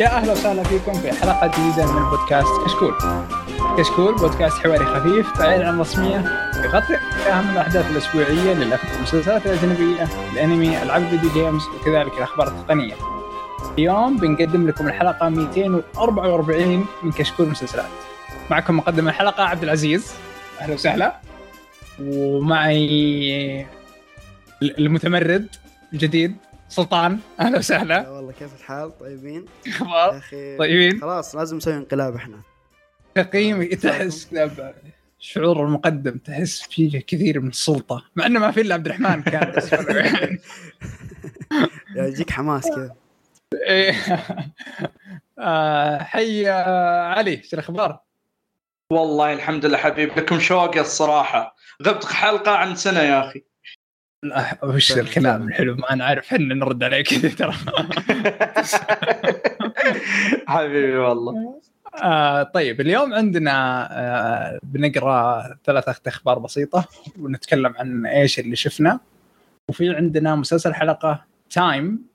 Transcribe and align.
يا 0.00 0.06
أهلا 0.06 0.32
وسهلا 0.32 0.62
فيكم 0.62 0.92
في 0.92 1.12
حلقه 1.12 1.46
جديدة 1.46 1.92
من 1.92 2.10
بودكاست 2.10 2.48
كشكول. 2.64 2.94
كشكول 3.78 4.14
بودكاست 4.14 4.58
حواري 4.58 4.84
خفيف 4.84 5.38
بعيد 5.38 5.62
عن 5.62 5.74
الرسمية 5.74 6.16
يغطي 6.64 6.94
أهم 7.30 7.50
الأحداث 7.52 7.90
الأسبوعية 7.90 8.54
للمسلسلات 8.54 9.46
الأجنبية، 9.46 10.08
الأنمي، 10.32 10.82
ألعاب 10.82 11.02
الفيديو 11.02 11.30
جيمز 11.30 11.62
وكذلك 11.66 12.12
الأخبار 12.18 12.48
التقنية. 12.48 12.94
اليوم 13.78 14.16
بنقدم 14.16 14.68
لكم 14.68 14.86
الحلقة 14.86 15.28
244 15.28 16.86
من 17.02 17.12
كشكول 17.12 17.48
مسلسلات. 17.48 17.88
معكم 18.50 18.76
مقدم 18.76 19.08
الحلقة 19.08 19.44
عبد 19.44 19.62
العزيز 19.62 20.12
أهلا 20.60 20.74
وسهلا. 20.74 21.16
ومعي 22.02 23.66
المتمرد 24.62 25.46
الجديد 25.92 26.36
سلطان 26.68 27.18
أهلا 27.40 27.58
وسهلا. 27.58 28.02
لا 28.02 28.10
والله 28.10 28.32
كيف 28.32 28.54
الحال؟ 28.60 28.98
طيبين؟ 28.98 29.44
أخبار؟ 29.66 30.18
أخي 30.18 30.56
طيبين. 30.56 31.00
خلاص 31.00 31.34
لازم 31.36 31.56
نسوي 31.56 31.74
انقلاب 31.74 32.14
إحنا. 32.14 32.40
تقييمي 33.14 33.66
تحس 33.66 34.30
شعور 35.18 35.64
المقدم 35.64 36.18
تحس 36.18 36.62
فيه 36.62 37.00
كثير 37.00 37.40
من 37.40 37.48
السلطة. 37.48 38.04
مع 38.16 38.26
إنه 38.26 38.40
ما 38.40 38.50
في 38.50 38.60
إلا 38.60 38.74
عبد 38.74 38.86
الرحمن 38.86 39.22
كان 39.22 39.54
يجيك 41.96 42.30
حماس 42.30 42.66
كذا. 42.66 42.94
إيه. 43.66 43.94
آه، 45.38 46.02
حي 46.02 46.50
آه، 46.50 47.02
علي 47.08 47.42
شو 47.42 47.56
الأخبار؟ 47.56 48.00
والله 48.90 49.32
الحمد 49.32 49.66
لله 49.66 49.78
حبيب 49.78 50.18
لكم 50.18 50.40
شوق 50.40 50.76
الصراحة. 50.76 51.56
غبت 51.82 52.04
حلقة 52.04 52.52
عن 52.52 52.76
سنة 52.76 53.00
يا 53.00 53.28
أخي. 53.28 53.44
وش 54.62 54.92
الكلام؟ 54.98 55.48
الحلو 55.48 55.74
ما 55.76 55.92
أنا 55.92 56.04
عارف 56.04 56.32
إحنا 56.32 56.54
نرد 56.54 56.82
عليك 56.82 57.08
كذا 57.08 57.28
ترى. 57.28 57.54
حبيبي 60.46 60.96
والله. 60.96 61.60
آه 62.02 62.42
طيب 62.42 62.80
اليوم 62.80 63.14
عندنا 63.14 63.88
آه 63.92 64.58
بنقرأ 64.62 65.42
ثلاثة 65.64 66.00
أخبار 66.06 66.38
بسيطة 66.38 66.88
ونتكلم 67.18 67.74
عن 67.76 68.06
إيش 68.06 68.38
اللي 68.38 68.56
شفنا. 68.56 69.00
وفي 69.68 69.96
عندنا 69.96 70.34
مسلسل 70.36 70.74
حلقة 70.74 71.24
تايم 71.50 72.06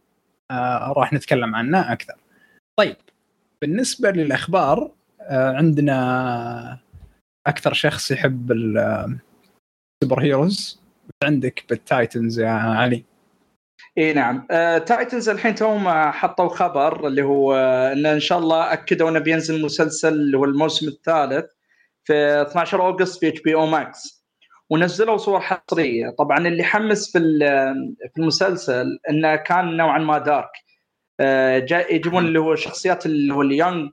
آه 0.51 0.93
راح 0.97 1.13
نتكلم 1.13 1.55
عنه 1.55 1.91
أكثر. 1.91 2.15
طيب 2.79 2.95
بالنسبة 3.61 4.11
للأخبار 4.11 4.91
آه 5.21 5.53
عندنا 5.53 6.79
أكثر 7.47 7.73
شخص 7.73 8.11
يحب 8.11 8.51
ال 8.51 10.21
superheroes 10.21 10.79
عندك 11.23 11.63
بال 11.69 11.87
Titans 11.87 12.39
يا 12.39 12.49
علي؟ 12.49 13.03
إي 13.97 14.13
نعم. 14.13 14.47
آه، 14.51 14.77
Titans 14.77 15.29
الحين 15.29 15.55
توهم 15.55 15.89
حطوا 16.11 16.47
خبر 16.49 17.07
اللي 17.07 17.21
هو 17.21 17.53
آه، 17.55 17.93
إن 17.93 18.05
إن 18.05 18.19
شاء 18.19 18.39
الله 18.39 18.73
أكدوا 18.73 19.09
إنه 19.09 19.19
بينزل 19.19 19.61
مسلسل 19.65 20.13
اللي 20.13 20.37
هو 20.37 20.45
الموسم 20.45 20.87
الثالث 20.87 21.45
في 22.03 22.13
12 22.41 22.81
August 22.81 23.19
في 23.19 23.27
HBO 23.27 23.53
Max 23.55 24.25
ونزلوا 24.69 25.17
صور 25.17 25.39
حصرية. 25.39 26.09
طبعا 26.09 26.47
اللي 26.47 26.63
حمس 26.63 27.11
في 27.11 27.17
ال- 27.17 27.95
في 28.13 28.21
المسلسل 28.21 28.99
إنه 29.09 29.35
كان 29.35 29.77
نوعا 29.77 29.99
ما 29.99 30.17
dark. 30.17 30.51
آه، 31.19 31.59
جاء 31.59 31.95
يجيبون 31.95 32.25
اللي 32.25 32.39
هو 32.39 32.55
شخصيات 32.55 33.05
اللي 33.05 33.33
هو 33.33 33.41
ال 33.41 33.89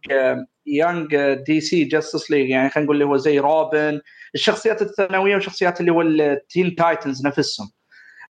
Young 0.67 1.17
Young 1.47 1.61
DC 1.61 1.85
Justice 1.85 2.31
League 2.31 2.49
يعني 2.51 2.71
خلينا 2.71 2.85
نقول 2.85 2.97
اللي 2.97 3.07
هو 3.07 3.17
زي 3.17 3.39
روبن 3.39 4.01
الشخصيات 4.35 4.83
الثانوية 4.83 5.37
وشخصيات 5.37 5.81
اللي 5.81 5.93
هو 5.93 6.03
ال 6.03 6.17
Teen 6.17 6.75
Titans 6.75 7.27
نفسهم. 7.27 7.71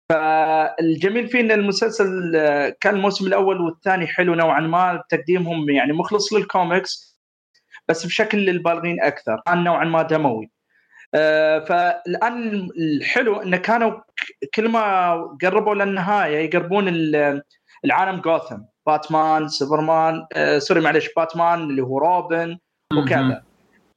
فالجميل 0.09 1.29
فيه 1.29 1.41
إن 1.41 1.51
المسلسل 1.51 2.33
آه، 2.37 2.77
كان 2.81 2.95
الموسم 2.95 3.27
الأول 3.27 3.61
والثاني 3.61 4.07
حلو 4.07 4.35
نوعا 4.35 4.61
ما 4.61 5.03
تقديمهم 5.09 5.71
يعني 5.71 5.93
مخلص 5.93 6.33
للكوميكس 6.33 7.19
بس 7.89 8.07
بشكل 8.07 8.39
للبالغين 8.39 9.03
أكثر 9.03 9.43
كان 9.47 9.65
نوعا 9.65 9.85
ما 9.85 10.03
دموي. 10.03 10.51
آه، 11.15 11.59
فالآن 11.59 12.69
الحلو 12.79 13.43
انه 13.43 13.57
كانوا 13.57 14.01
كل 14.55 14.69
ما 14.69 15.13
قربوا 15.43 15.75
للنهاية 15.75 16.37
يقربون 16.39 16.89
ال- 16.89 17.43
العالم 17.85 18.21
Gotham 18.21 18.59
Batman 18.87 19.49
Superman 19.49 20.27
آه، 20.33 20.59
sorry 20.59 20.81
معلش 20.81 21.09
باتمان 21.17 21.61
اللي 21.61 21.83
هو 21.83 21.99
روبن 21.99 22.59
وكذا 22.99 23.43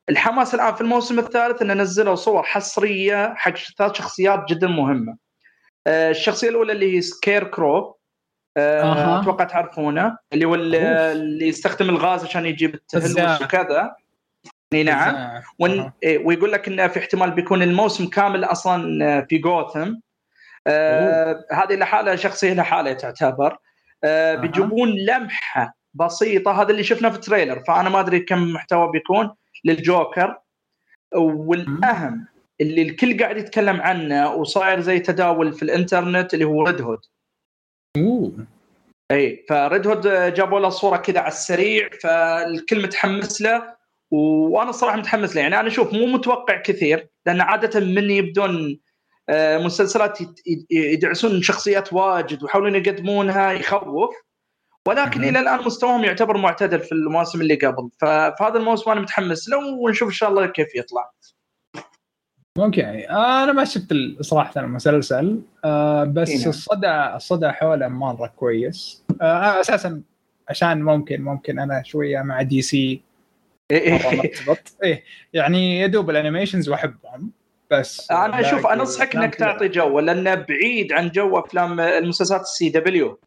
الحماس 0.10 0.56
الآن 0.56 0.76
في 0.76 0.82
الموسم 0.82 1.20
الثالث 1.20 1.62
إنه 1.62 1.74
نزلوا 1.74 2.16
صور 2.16 2.44
حصرية 2.44 3.34
حق 3.36 3.54
ثلاث 3.78 3.94
شخصيات 3.94 4.46
جدا 4.50 4.68
مهمة. 4.68 5.18
آه، 5.88 6.12
الشخصية 6.12 6.50
الأولى 6.50 6.72
اللي 6.72 6.96
هي 6.96 7.02
Scarecrow 7.02 7.98
أها. 8.58 9.22
أتوقع 9.22 9.44
تعرفونه 9.44 10.18
اللي 10.34 10.46
هو 10.46 10.56
اللي, 10.56 11.48
يستخدم 11.48 11.90
الغاز 11.90 12.24
عشان 12.24 12.46
يجيب 12.46 12.76
التهلوس. 12.76 13.42
وكذا. 13.42 13.96
إي 14.74 14.84
نعم. 14.84 15.42
ون... 15.60 15.92
ويقول 16.24 16.52
لك 16.52 16.68
إنه 16.68 16.88
في 16.88 17.00
احتمال 17.00 17.32
بيكون 17.32 17.62
الموسم 17.62 18.08
كامل 18.08 18.44
أصلا 18.44 19.06
آه، 19.06 19.26
في 19.30 19.38
جوثم 19.38 19.94
آه 20.68 21.46
هذه 21.52 21.76
لحالها 21.76 22.16
شخصية 22.16 22.54
لحالها 22.54 22.94
تعتبر 22.94 23.52
آه. 23.52 23.67
بيجيبون 24.42 24.90
لمحة 24.90 25.78
بسيطة. 25.94 26.62
هذا 26.62 26.72
اللي 26.72 26.84
شفناه 26.84 27.10
في 27.10 27.16
ال 27.16 27.21
trailer. 27.21 27.64
فأنا 27.68 27.90
ما 27.90 28.00
أدري 28.00 28.20
كم 28.20 28.54
محتوى 28.54 28.92
بيكون 28.92 29.32
للجوكر. 29.66 30.38
والأهم 31.16 32.28
اللي 32.62 32.82
الكل 32.82 33.20
قاعد 33.20 33.38
يتكلم 33.38 33.82
عنه 33.82 34.34
وصاير 34.34 34.80
زي 34.80 35.00
تداول 35.00 35.54
في 35.54 35.64
الإنترنت 35.64 36.34
اللي 36.34 36.46
هو 36.46 36.64
Red 36.64 36.82
Hood 36.82 37.00
أوه. 37.98 38.48
إي 39.12 39.46
ف 39.50 39.59
Red 39.59 39.88
Hood 39.88 40.34
جابوا 40.34 40.60
له 40.60 40.70
صوره 40.70 40.98
كذا 40.98 41.20
على 41.20 41.28
السريع 41.28 41.90
فالكل 42.04 42.84
متحمس 42.84 43.42
له. 43.42 43.78
وأنا 44.12 44.70
الصراحه 44.70 44.98
متحمس 44.98 45.36
له. 45.36 45.42
يعني 45.42 45.60
أنا 45.60 45.68
أشوف 45.68 45.94
مو 45.94 46.06
متوقع 46.06 46.62
كثير 46.62 47.08
لأن 47.26 47.42
عادة 47.42 47.80
من 47.80 48.12
يبدون 48.12 48.52
آه، 48.72 48.78
مسلسلات 49.58 50.22
يت- 50.22 50.42
يد- 50.48 50.66
يدعسون 50.72 51.42
شخصيات 51.42 51.94
واجد 51.94 52.44
ويحاولون 52.44 52.76
يقدمونها 52.76 53.52
يخوف. 53.52 54.16
ولكن. 54.88 55.24
إلى 55.24 55.40
الآن 55.40 55.60
مستواهم 55.66 56.04
يعتبر 56.04 56.38
معتدل 56.38 56.80
في 56.80 56.92
المواسم 56.92 57.42
اللي 57.42 57.56
قبل. 57.56 57.90
ففي 58.00 58.36
هذا 58.42 58.58
الموسم 58.58 58.92
أنا 58.92 59.02
متحمس 59.02 59.50
له 59.50 59.58
ونشوف 59.68 60.08
إن 60.10 60.14
شاء 60.14 60.30
الله 60.30 60.46
كيف 60.46 60.76
يطلع. 60.76 61.12
أوكي. 62.60 63.10
أنا 63.10 63.52
ما 63.52 63.66
شفت 63.66 63.94
صراحة 64.22 64.62
المسلسل 64.62 65.42
آه 65.66 66.04
إيه 66.04 66.10
بس 66.10 66.30
نعم. 66.40 66.50
الصدى 66.50 67.16
الصدى 67.16 67.50
حوله 67.52 67.88
مره 67.88 68.28
كويس. 68.28 69.04
آه 69.22 69.60
أساسا 69.60 70.02
عشان 70.50 70.82
ممكن 70.82 71.22
ممكن 71.22 71.60
أنا 71.60 71.84
شوية 71.84 72.22
مع 72.22 72.42
DC 72.42 73.02
مره 73.72 74.16
مرتبط 74.16 74.74
إيه 74.84 75.04
يعني 75.34 75.82
يدوب 75.82 76.10
ال 76.10 76.15
animations 76.15 76.70
وأحبهم. 76.70 77.32
بس. 77.72 78.12
أنا 78.12 78.40
أشوف 78.40 78.64
باقي 78.64 78.74
أنصحك 78.74 79.16
إنك. 79.16 79.36
تعطي 79.36 79.68
جو 79.68 80.00
لأنه 80.00 80.36
بعيد 80.36 80.94
عن 80.94 81.10
جو 81.10 81.40
أفلام 81.40 81.80
المسلسلات 81.80 82.42
ال 82.42 82.70
CW. 82.70 83.20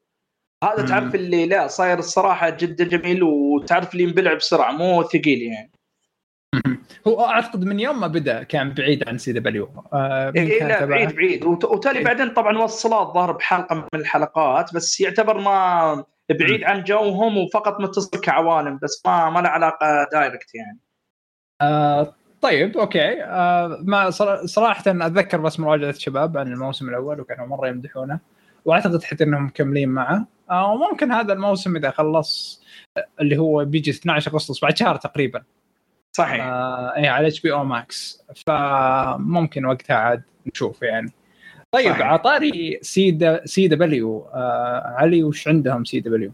هذا. 0.64 0.86
تعرف 0.86 1.14
اللي 1.14 1.46
لا 1.46 1.66
صاير 1.66 1.98
الصراحة 1.98 2.50
جدا 2.50 2.84
جميل 2.84 3.22
وتعرف 3.22 3.92
اللي 3.92 4.04
ينبلع 4.04 4.34
بسرعة 4.34 4.72
مو 4.72 5.02
ثقيل 5.02 5.42
يعني. 5.42 5.70
هو 7.06 7.24
أعتقد 7.24 7.64
من 7.64 7.80
يوم 7.80 8.00
ما 8.00 8.06
بدأ 8.06 8.42
كان 8.42 8.74
بعيد 8.74 9.08
عن 9.08 9.18
CW. 9.18 9.84
آه 9.92 10.32
إيه 10.36 10.64
لا 10.64 10.76
تبع- 10.80 10.86
بعيد 10.86 11.16
بعيد. 11.16 11.44
وت- 11.44 11.64
وتالي 11.64 11.98
إيه. 11.98 12.04
بعدين 12.04 12.28
طبعا 12.34 12.58
وصلات 12.58 13.14
ظهر 13.14 13.32
بحلقة 13.32 13.74
من 13.74 13.84
الحلقات 14.00 14.74
بس 14.74 15.00
يعتبر 15.00 15.38
ما 15.38 16.04
بعيد 16.30 16.64
عن 16.64 16.84
جوهم 16.84 17.38
وفقط 17.38 17.80
متصل 17.80 18.20
كعوالم 18.20 18.78
بس 18.82 19.02
ما 19.06 19.30
ما 19.30 19.40
له 19.40 19.48
علاقة 19.48 20.08
direct 20.12 20.54
يعني. 20.54 20.78
آه 21.62 22.14
طيب 22.40 22.76
okay. 22.78 23.22
آه 23.22 23.78
ما 23.82 24.10
صرا- 24.10 24.46
صراحة 24.46 24.82
أتذكر 24.86 25.40
بس 25.40 25.60
مراجعة 25.60 25.92
شباب 25.92 26.38
عن 26.38 26.52
الموسم 26.52 26.88
الأول 26.88 27.20
وكانوا 27.20 27.46
مرة 27.46 27.68
يمدحونه 27.68 28.20
وأعتقد 28.64 29.02
حتى 29.02 29.24
إنهم 29.24 29.46
مكملين 29.46 29.88
معه. 29.88 30.26
آه 30.50 30.72
وممكن 30.72 31.12
هذا 31.12 31.32
الموسم 31.32 31.76
إذا 31.76 31.90
خلص 31.90 32.62
اللي 33.20 33.38
هو 33.38 33.64
بيجي 33.64 33.90
12 33.90 34.32
أغسطس 34.32 34.62
بعد 34.62 34.76
شهر 34.76 34.96
تقريبا. 34.96 35.42
صحيح. 36.12 36.44
آه 36.44 36.96
إيه 36.96 37.08
على 37.10 37.28
HBO 37.28 37.52
Max. 37.52 38.22
فممكن 38.46 39.64
وقتها 39.64 39.96
عاد 39.96 40.22
نشوف 40.46 40.82
يعني. 40.82 41.12
طيب 41.72 41.92
صحيح. 41.92 42.06
عطاري 42.06 42.78
سي 42.82 43.10
دي 43.10 43.40
سي 43.44 43.68
دبليو. 43.68 44.26
آه 44.34 44.94
علي 44.98 45.24
وش 45.24 45.48
عندهم 45.48 45.84
سي 45.84 46.00
دبليو؟ 46.00 46.32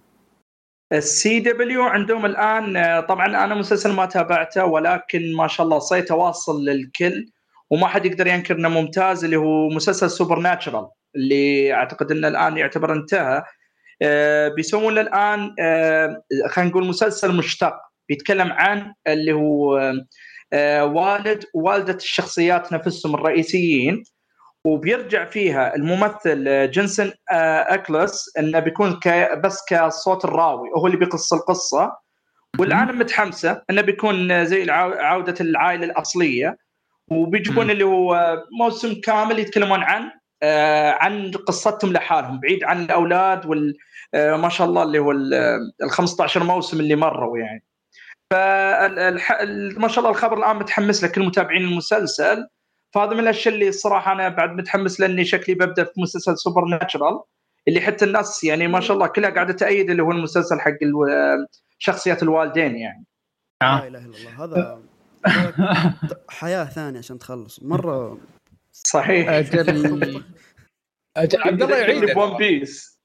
السي 0.93 1.41
دبليو 1.41 1.83
عندهم 1.83 2.27
الآن 2.27 3.01
طبعا 3.09 3.27
أنا 3.45 3.55
مسلسل 3.55 3.93
ما 3.93 4.07
تابعته 4.07 4.65
ولكن 4.65 5.37
ما 5.37 5.49
شاء 5.49 5.67
الله 5.67 5.79
صيته 5.79 6.15
واصل 6.15 6.65
للكل 6.65 7.27
وما 7.71 7.87
حد 7.87 8.07
يقدر 8.07 8.27
ينكر 8.27 8.57
إنه 8.57 8.69
ممتاز 8.69 9.25
اللي 9.25 9.37
هو 9.37 9.69
مسلسل 9.69 10.11
Supernatural 10.11 10.89
اللي 11.17 11.73
أعتقد 11.75 12.11
إنه 12.11 12.29
الآن 12.29 12.57
يعتبر 12.57 12.93
انتهى. 12.93 13.43
آه، 14.03 14.49
بيسوون 14.49 14.99
الآن 14.99 15.55
آه، 15.61 16.23
خلينا 16.49 16.71
نقول 16.71 16.87
مسلسل 16.87 17.37
مشتق 17.37 17.75
بيتكلم 18.09 18.53
عن 18.53 18.95
اللي 19.07 19.33
هو 19.33 19.79
آه، 20.53 20.85
والد 20.85 21.45
ووالده 21.55 21.95
الشخصيات 21.95 22.73
نفسهم 22.73 23.15
الرئيسيين. 23.15 24.05
وبيرجع 24.67 25.25
فيها 25.25 25.77
الممثل 25.77 26.71
جنسن 26.71 27.13
آه، 27.33 27.75
اكلس 27.75 28.37
إنه 28.39 28.59
بيكون 28.59 29.01
بس 29.45 29.65
كصوت 29.69 30.25
الراوي 30.25 30.69
هو 30.77 30.87
اللي 30.87 30.97
بيقص 30.99 31.33
القصة. 31.33 31.97
والعالم 32.59 32.99
متحمسة 32.99 33.63
إنه 33.71 33.83
بيكون 33.83 34.45
زي 34.45 34.71
عودة 34.71 35.35
العائلة 35.41 35.85
الأصلية. 35.85 36.57
وبيجيبون. 37.11 37.71
اللي 37.71 37.85
هو 37.85 38.37
موسم 38.61 39.01
كامل 39.01 39.39
يتكلمون 39.39 39.83
عن 39.83 40.11
آه، 40.43 40.91
عن 40.91 41.31
قصتهم 41.31 41.93
لحالهم 41.93 42.41
بعيد 42.41 42.65
عن 42.65 42.85
الأولاد 42.85 43.47
وال 43.47 43.77
آه، 44.15 44.37
ما 44.37 44.49
شاء 44.49 44.67
الله 44.67 44.83
اللي 44.83 44.99
هو 44.99 45.11
ال 45.13 45.35
ال 45.83 45.91
15 45.91 46.45
موسم 46.45 46.81
اللي 46.81 46.97
مروا 46.97 47.39
يعني. 47.39 47.65
فما 48.31 49.89
شاء 49.89 49.99
الله 49.99 50.11
الخبر 50.11 50.39
الآن 50.39 50.57
متحمس 50.57 51.05
لكل 51.05 51.27
متابعين 51.27 51.65
المسلسل. 51.65 52.47
فهذا 52.95 53.15
من 53.15 53.21
الأشياء 53.21 53.55
اللي 53.55 53.69
الصراحه 53.69 54.13
أنا 54.13 54.29
بعد 54.29 54.51
متحمس 54.51 55.01
لاني 55.01 55.25
شكلي 55.25 55.55
ببدأ 55.55 55.85
في 55.85 56.01
مسلسل 56.01 56.39
سوبر 56.39 56.65
ناتشرال 56.65 57.21
اللي 57.69 57.81
حتى 57.81 58.05
الناس 58.05 58.45
يعني 58.45 58.69
ما 58.69 58.81
شاء 58.81 58.97
الله 58.97 59.07
كلها 59.07 59.31
قاعدة 59.31 59.53
تأيد 59.53 59.91
اللي 59.91 60.03
هو 60.03 60.11
المسلسل 60.11 60.61
حق 60.61 60.79
شخصيات 61.79 62.23
الوالدين 62.23 62.77
يعني. 62.77 63.05
آه. 63.63 63.81
لا 63.81 63.87
إله 63.87 63.99
إلا 63.99 64.17
الله 64.17 64.45
هذا 64.45 64.83
حياة 66.41 66.65
ثانية 66.65 66.99
عشان 66.99 67.19
تخلص 67.19 67.63
مرة 67.63 68.19
صحيح. 68.73 69.29
أجل 69.29 69.59
أجل 71.17 71.43
عبد 71.47 71.63
الله 71.63 71.77
يعيده. 71.77 72.21
ون 72.21 72.37
بيس 72.37 73.01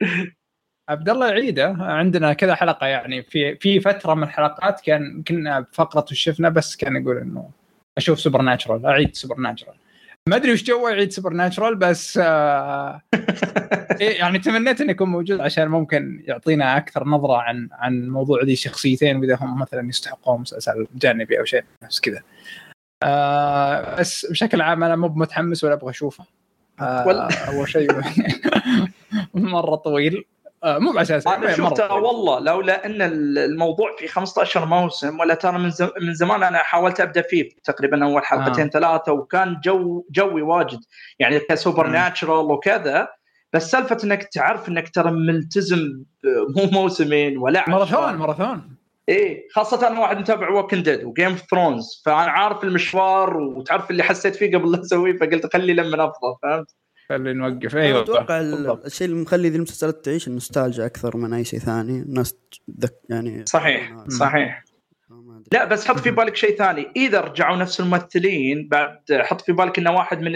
عبد 0.90 1.10
الله 1.10 1.28
يعيده. 1.30 1.76
عندنا 1.80 2.34
كذا 2.34 2.56
حلقة 2.56 2.88
يعني 2.88 3.24
في 3.24 3.56
في 3.56 3.80
فترة 3.80 4.14
من 4.14 4.24
الحلقات 4.24 4.82
كان 4.82 5.24
كنا 5.24 5.60
بفقرة 5.60 6.06
وشفنا 6.12 6.50
بس 6.50 6.76
كان 6.76 6.96
يقول 6.96 7.18
إنه 7.18 7.50
أشوف 7.98 8.20
Supernatural 8.20 8.86
أعيد 8.86 9.16
Supernatural 9.16 9.76
ما 10.30 10.36
أدري 10.36 10.54
وش 10.54 10.64
جو 10.64 10.88
يعيد 10.88 11.12
Supernatural 11.12 11.76
بس 11.76 12.20
آه 12.24 13.02
إيه 14.02 14.18
يعني 14.20 14.40
تمنيت 14.40 14.82
إنه 14.82 14.92
يكون 14.92 15.10
موجود 15.10 15.40
عشان 15.40 15.68
ممكن 15.68 16.24
يعطينا 16.28 16.78
أكثر 16.78 17.08
نظرة 17.08 17.38
عن 17.38 17.70
عن 17.72 18.10
موضوع 18.10 18.44
ذي 18.44 18.54
الشخصيتين 18.54 19.18
وإذا 19.18 19.38
هم 19.42 19.60
مثلا 19.60 19.90
يستحقون 19.90 20.42
مسلسل 20.42 20.88
جانبي 20.96 21.40
أو 21.40 21.46
شيء 21.46 21.64
نفس 21.84 22.00
كذا. 22.00 22.22
آه 23.04 24.00
بس 24.00 24.26
بشكل 24.26 24.62
عام 24.62 24.84
أنا 24.84 24.96
مو 24.96 25.08
متحمس 25.08 25.64
ولا 25.64 25.74
أبغى 25.74 25.90
أشوفه. 25.90 26.26
آه 26.82 27.30
أول 27.48 27.70
شيء 27.70 27.92
مرة 29.34 29.76
طويل 29.76 30.26
آه 30.64 30.78
مو 30.80 30.92
باساس 30.92 31.28
أنا 31.28 31.54
شفتها. 31.56 31.92
والله 31.94 32.40
لولا 32.40 32.86
أن 32.86 33.02
الموضوع 33.38 33.96
في 34.00 34.08
15 34.08 34.66
موسم 34.66 35.20
ولا 35.20 35.34
ترى 35.34 35.58
من 35.60 35.70
زم- 35.70 35.90
من 36.02 36.14
زمان 36.14 36.44
أنا 36.44 36.58
حاولت 36.58 37.00
أبدأ 37.02 37.22
فيه 37.22 37.50
تقريبا 37.64 38.06
أول 38.06 38.26
حلقتين 38.26 38.66
آه. 38.66 38.70
ثلاثة 38.70 39.12
وكان 39.12 39.58
جو 39.64 40.06
جوي 40.12 40.42
واجد 40.42 40.80
يعني 41.20 41.40
ك 41.40 41.88
Supernatural 41.88 42.46
وكذا 42.52 43.08
بس 43.54 43.72
سالفة 43.72 43.98
إنك 44.04 44.24
تعرف 44.24 44.70
إنك 44.70 44.90
ترى 44.90 45.12
ملتزم 45.12 45.78
ب- 46.24 46.58
مو 46.58 46.82
موسمين 46.82 47.38
ولا 47.38 47.70
ماراثون. 47.70 48.14
ماراثون 48.16 48.76
إيه 49.10 49.48
خاصة 49.52 49.88
أنا 49.88 50.00
واحد 50.00 50.18
متابع 50.18 50.50
Walking 50.50 50.84
Dead 50.84 51.04
و 51.04 51.09
Game 51.09 51.30
of 51.32 51.42
Thrones 51.52 52.02
فأنا 52.06 52.18
عارف 52.32 52.64
المشوار 52.64 53.38
وتعرف 53.38 53.92
اللي 53.92 54.04
حسيت 54.04 54.36
فيه 54.36 54.58
قبل 54.58 54.72
لا 54.72 54.82
أسويه 54.82 55.18
فقلت 55.18 55.54
خلي 55.54 55.74
لما 55.74 56.04
أفضل 56.06 56.36
فهمت؟ 56.44 56.76
خلي 57.12 57.34
نوقف. 57.34 57.76
أيوه. 57.76 58.02
أتوقع. 58.02 58.40
الشيء 58.86 59.08
اللي 59.08 59.22
مخلي 59.22 59.50
ذي 59.50 59.56
المسلسلات 59.56 60.06
تعيش 60.06 60.28
النوستالجيا 60.28 60.86
أكثر 60.86 61.18
من 61.18 61.34
أي 61.34 61.44
شيء 61.44 61.60
ثاني. 61.60 62.00
الناس 62.00 62.36
تذك 62.80 62.94
يعني 63.10 63.46
صحيح. 63.46 64.06
صحيح. 64.08 64.64
لا 65.54 65.66
بس 65.66 65.88
حط 65.88 66.00
في 66.00 66.12
بالك 66.12 66.36
شيء 66.36 66.58
ثاني. 66.58 66.88
إذا 66.96 67.22
رجعوا 67.22 67.58
نفس 67.58 67.80
الممثلين 67.80 68.68
بعد 68.68 69.00
حط 69.12 69.42
في 69.42 69.52
بالك 69.52 69.80
إنه 69.80 69.92
واحد 69.92 70.22
من 70.22 70.32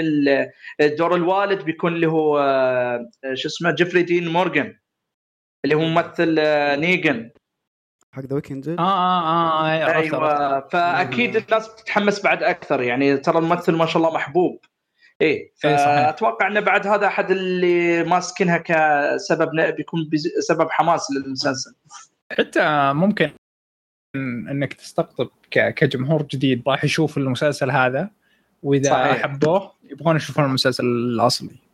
دور 0.98 1.16
الوالد 1.16 1.64
بيكون 1.64 1.96
اللي 1.96 2.08
هو 2.08 2.40
آه، 2.40 3.10
شو 3.34 3.48
اسمه 3.48 3.72
جيفري 3.72 4.04
دين 4.04 4.28
مورغان 4.28 4.76
اللي 5.66 5.76
هو 5.76 5.82
ممثل 5.82 6.36
آه، 6.40 6.76
نيجن 6.76 7.32
حق 8.12 8.22
The 8.26 8.36
Walking 8.36 8.56
Dead 8.56 8.68
آه 8.70 8.80
آه 8.80 9.68
آه. 9.68 9.96
أيوه. 9.96 10.68
فأكيد 10.68 11.36
الناس 11.36 11.68
بتتحمس 11.68 12.24
بعد 12.24 12.44
أكثر. 12.44 12.82
يعني 12.82 13.18
ترى 13.18 13.40
الممثل 13.40 13.76
ما 13.76 13.86
شاء 13.86 13.98
الله 13.98 14.14
محبوب. 14.14 14.60
إيه 15.22 15.52
إيه،. 15.66 15.76
فأتوقع 15.78 16.48
انه 16.48 16.60
بعد 16.60 16.88
هذا 16.88 17.08
أحد 17.08 17.32
اللي 17.32 18.04
ماسكينها 18.04 18.58
كسبب 18.58 19.50
بيكون 19.78 20.10
سبب 20.40 20.70
حماس 20.70 21.08
للمسلسل 21.12 21.76
حتى 22.32 22.94
ممكن 22.94 23.32
إنك 24.52 24.74
تستقطب 24.74 25.30
كجمهور 25.52 26.24
جديد 26.24 26.64
راح 26.68 26.84
يشوف 26.84 27.18
المسلسل 27.18 27.72
هذا 27.72 28.10
وإذا 28.64 28.90
صحيح. 28.90 29.24
حبوه 29.24 29.72
يبغون 29.84 30.16
يشوفون 30.16 30.46
المسلسل 30.46 30.86
الأصلي 30.86 31.66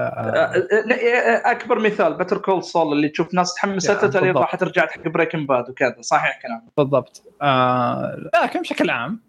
آه، 0.00 0.56
لا، 0.86 1.50
أكبر 1.50 1.78
مثال 1.78 2.14
بتر 2.14 2.38
كول 2.38 2.64
سول 2.64 2.92
اللي 2.92 3.08
تشوف 3.08 3.34
ناس 3.34 3.54
تحمست. 3.54 3.90
راح 3.90 4.56
ترجع 4.56 4.86
حق 4.86 5.08
بريكن 5.08 5.46
باد 5.46 5.70
وكذا 5.70 5.96
صحيح 6.00 6.42
كلام 6.42 6.68
بالضبط 6.76 7.22
آه 7.42 8.30
لكن 8.44 8.60
بشكل 8.60 8.90
عام 8.90 9.25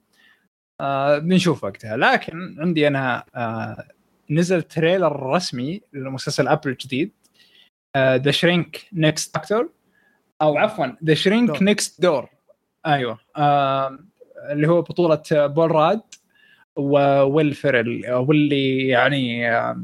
آه 0.81 1.17
بنشوف 1.17 1.63
وقتها. 1.63 1.97
لكن 1.97 2.55
عندي 2.59 2.87
أنا 2.87 3.23
آه 3.35 3.87
نزل 4.29 4.61
trailer 4.61 5.23
رسمي 5.23 5.81
لمسلسل 5.93 6.47
Apple 6.47 6.69
الجديد 6.69 7.11
The 7.97 8.31
Shrink 8.31 8.87
Next 8.93 9.37
دكتور 9.37 9.69
أو 10.41 10.57
عفوا 10.57 10.87
The 11.03 11.13
Shrink 11.13 11.47
Door. 11.47 11.63
Next 11.63 12.01
Door 12.01 12.29
أيوه. 12.85 13.19
آه 13.37 13.99
اللي 14.49 14.67
هو 14.67 14.81
بطولة 14.81 15.23
بول 15.31 15.71
راد 15.71 16.01
وويل 16.75 17.53
فيرل 17.53 18.11
واللي 18.13 18.87
يعني 18.87 19.51
آه 19.51 19.83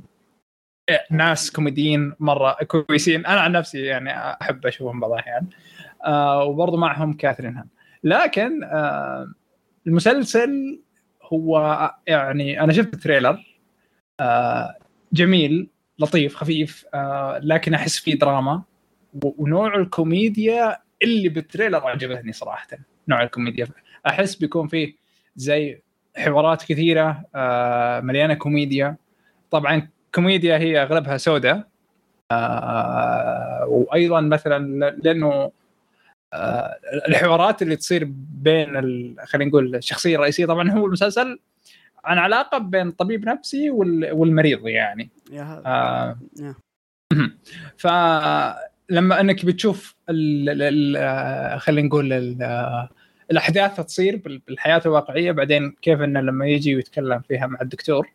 ناس 1.11 1.51
كوميديين 1.51 2.13
مرة 2.19 2.53
كويسين. 2.53 3.25
أنا 3.25 3.41
عن 3.41 3.51
نفسي 3.51 3.81
يعني 3.81 4.11
أحب 4.41 4.65
أشوفهم 4.65 4.99
بعض 4.99 5.11
الأحيان. 5.11 5.47
آه 6.05 6.43
وبرضه 6.43 6.77
معهم 6.77 7.13
كاثرين 7.13 7.57
هان 7.57 7.67
لكن 8.03 8.63
آه 8.63 9.31
المسلسل 9.87 10.79
هو 11.23 11.91
يعني 12.07 12.61
أنا 12.61 12.73
شفت 12.73 12.93
ال 12.93 13.01
trailer 13.01 13.57
آه 14.19 14.75
جميل 15.13 15.69
لطيف 15.99 16.35
خفيف 16.35 16.85
آه 16.93 17.39
لكن 17.43 17.73
أحس 17.73 17.99
فيه 17.99 18.19
دراما. 18.19 18.63
ونوع 19.23 19.75
الكوميديا 19.75 20.77
اللي 21.03 21.29
بال 21.29 21.42
trailer 21.42 21.87
عجبتني 21.87 22.33
صراحة. 22.33 22.67
نوع 23.07 23.23
الكوميديا. 23.23 23.67
أحس 24.07 24.35
بيكون 24.35 24.67
فيه 24.67 24.95
زي 25.35 25.81
حوارات 26.17 26.63
كثيرة 26.63 27.23
آه 27.35 27.99
مليانة 27.99 28.33
كوميديا. 28.33 28.95
طبعا 29.51 29.87
كوميديا 30.15 30.57
هي 30.57 30.83
أغلبها 30.83 31.17
سوداء 31.17 31.67
آه 32.31 33.65
وأيضا 33.67 34.21
مثلا 34.21 34.89
لأنه 35.03 35.51
الحوارات 37.07 37.61
اللي 37.61 37.75
تصير 37.75 38.03
بين 38.33 38.67
خلينا 39.25 39.49
نقول 39.49 39.75
الشخصية 39.75 40.15
الرئيسية 40.15 40.45
طبعا 40.45 40.71
هو 40.71 40.85
المسلسل 40.85 41.39
عن 42.03 42.17
علاقة 42.17 42.57
بين 42.57 42.91
طبيب 42.91 43.25
نفسي 43.25 43.69
وال- 43.69 44.11
والمريض 44.11 44.67
يعني. 44.67 45.09
آه. 45.65 46.19
فلما 47.77 49.19
أنك 49.19 49.45
بتشوف 49.45 49.95
آه، 50.09 51.57
خلينا 51.57 51.87
نقول 51.87 52.37
آه، 52.41 52.89
الأحداث 53.31 53.81
تصير 53.81 54.15
بال- 54.17 54.41
بالحياة 54.47 54.81
الواقعية 54.85 55.31
بعدين 55.31 55.75
كيف 55.81 56.01
إنه 56.01 56.21
لما 56.21 56.45
يجي 56.47 56.75
ويتكلم 56.75 57.19
فيها 57.19 57.47
مع 57.47 57.61
الدكتور 57.61 58.09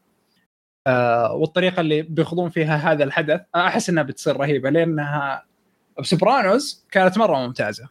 آه، 0.87 1.33
والطريقة 1.33 1.81
اللي 1.81 2.03
بيخوضون 2.03 2.51
فيها 2.51 2.77
هذا 2.77 3.05
الحدث 3.05 3.41
أحس 3.57 3.91
إنها 3.91 4.03
بتصير 4.03 4.37
رهيبة 4.37 4.71
لأنها 4.71 5.45
ب 5.99 6.09
Sopranos 6.09 6.87
كانت 6.91 7.19
مرة 7.19 7.47
ممتازة. 7.47 7.89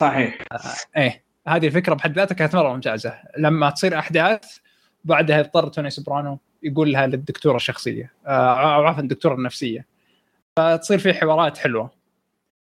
صحيح. 0.00 0.38
إيه. 0.96 1.24
هذه 1.48 1.66
الفكرة 1.66 1.94
بحد 1.94 2.16
ذاتها 2.16 2.34
كانت 2.34 2.56
مرة 2.56 2.72
ممتازة. 2.72 3.14
لما 3.38 3.70
تصير 3.70 3.98
أحداث 3.98 4.58
بعدها 5.04 5.38
يضطر 5.38 5.68
توني 5.68 5.90
سوبرانو 5.90 6.38
يقول 6.62 6.92
لها 6.92 7.06
للدكتورة 7.06 7.56
الشخصية. 7.56 8.12
آه، 8.26 8.74
أو 8.76 8.86
عفوا 8.86 9.02
الدكتورة 9.02 9.34
النفسية. 9.34 9.86
فتصير 10.56 10.98
في 10.98 11.14
حوارات 11.14 11.58
حلوة. 11.58 11.90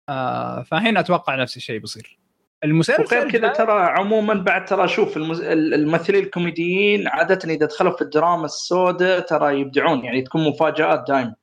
آه، 0.08 0.62
فهنا 0.62 1.00
أتوقع 1.00 1.34
نفس 1.34 1.56
الشيء 1.56 1.78
بيصير. 1.78 2.18
المسلسل 2.64 3.02
وغير 3.02 3.30
كذا 3.30 3.48
ترى 3.48 3.82
عموما 3.82 4.34
بعد 4.34 4.64
ترى 4.64 4.88
شوف 4.88 5.16
المز... 5.16 5.40
الممثلين 5.40 6.24
الكوميديين 6.24 7.08
عادة 7.08 7.38
إذا 7.44 7.66
دخلوا 7.66 7.96
في 7.96 8.02
الدراما 8.02 8.44
السوداء 8.44 9.20
ترى 9.20 9.60
يبدعون 9.60 10.04
يعني 10.04 10.22
تكون 10.22 10.48
مفاجآت 10.48 11.04
دائما. 11.08 11.34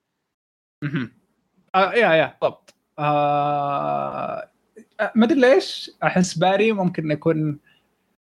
آه 1.75 1.93
يا 1.93 2.13
يا 2.13 2.37
بالضبط. 2.41 2.75
آه 2.99 3.03
آه، 3.03 4.48
ما 5.15 5.25
أدري 5.25 5.39
ليش 5.39 5.91
أحس 6.03 6.33
باري 6.33 6.71
ممكن 6.71 7.11
يكون 7.11 7.59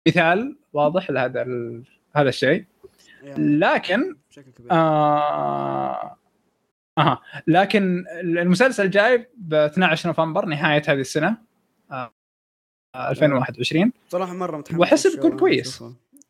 مثال 0.07 0.55
واضح 0.73 1.11
لهذا 1.11 1.41
ال... 1.41 1.83
هذا 2.15 2.29
الشيء. 2.29 2.65
يا. 3.23 3.35
لكن 3.37 4.15
آه... 4.71 6.17
أها. 6.97 7.21
لكن 7.47 8.05
المسلسل 8.21 8.89
جاي 8.89 9.29
ب 9.37 9.53
12 9.53 10.09
نوفمبر 10.09 10.45
نهاية 10.45 10.81
هذه 10.87 10.99
السنة 10.99 11.37
آه... 11.91 12.13
آه، 12.95 13.11
2021 13.11 13.91
صراحة 14.09 14.33
مرة 14.33 14.57
متحمس. 14.57 15.05
للشو، 15.05 15.15
بيكون 15.15 15.39
كويس. 15.39 15.83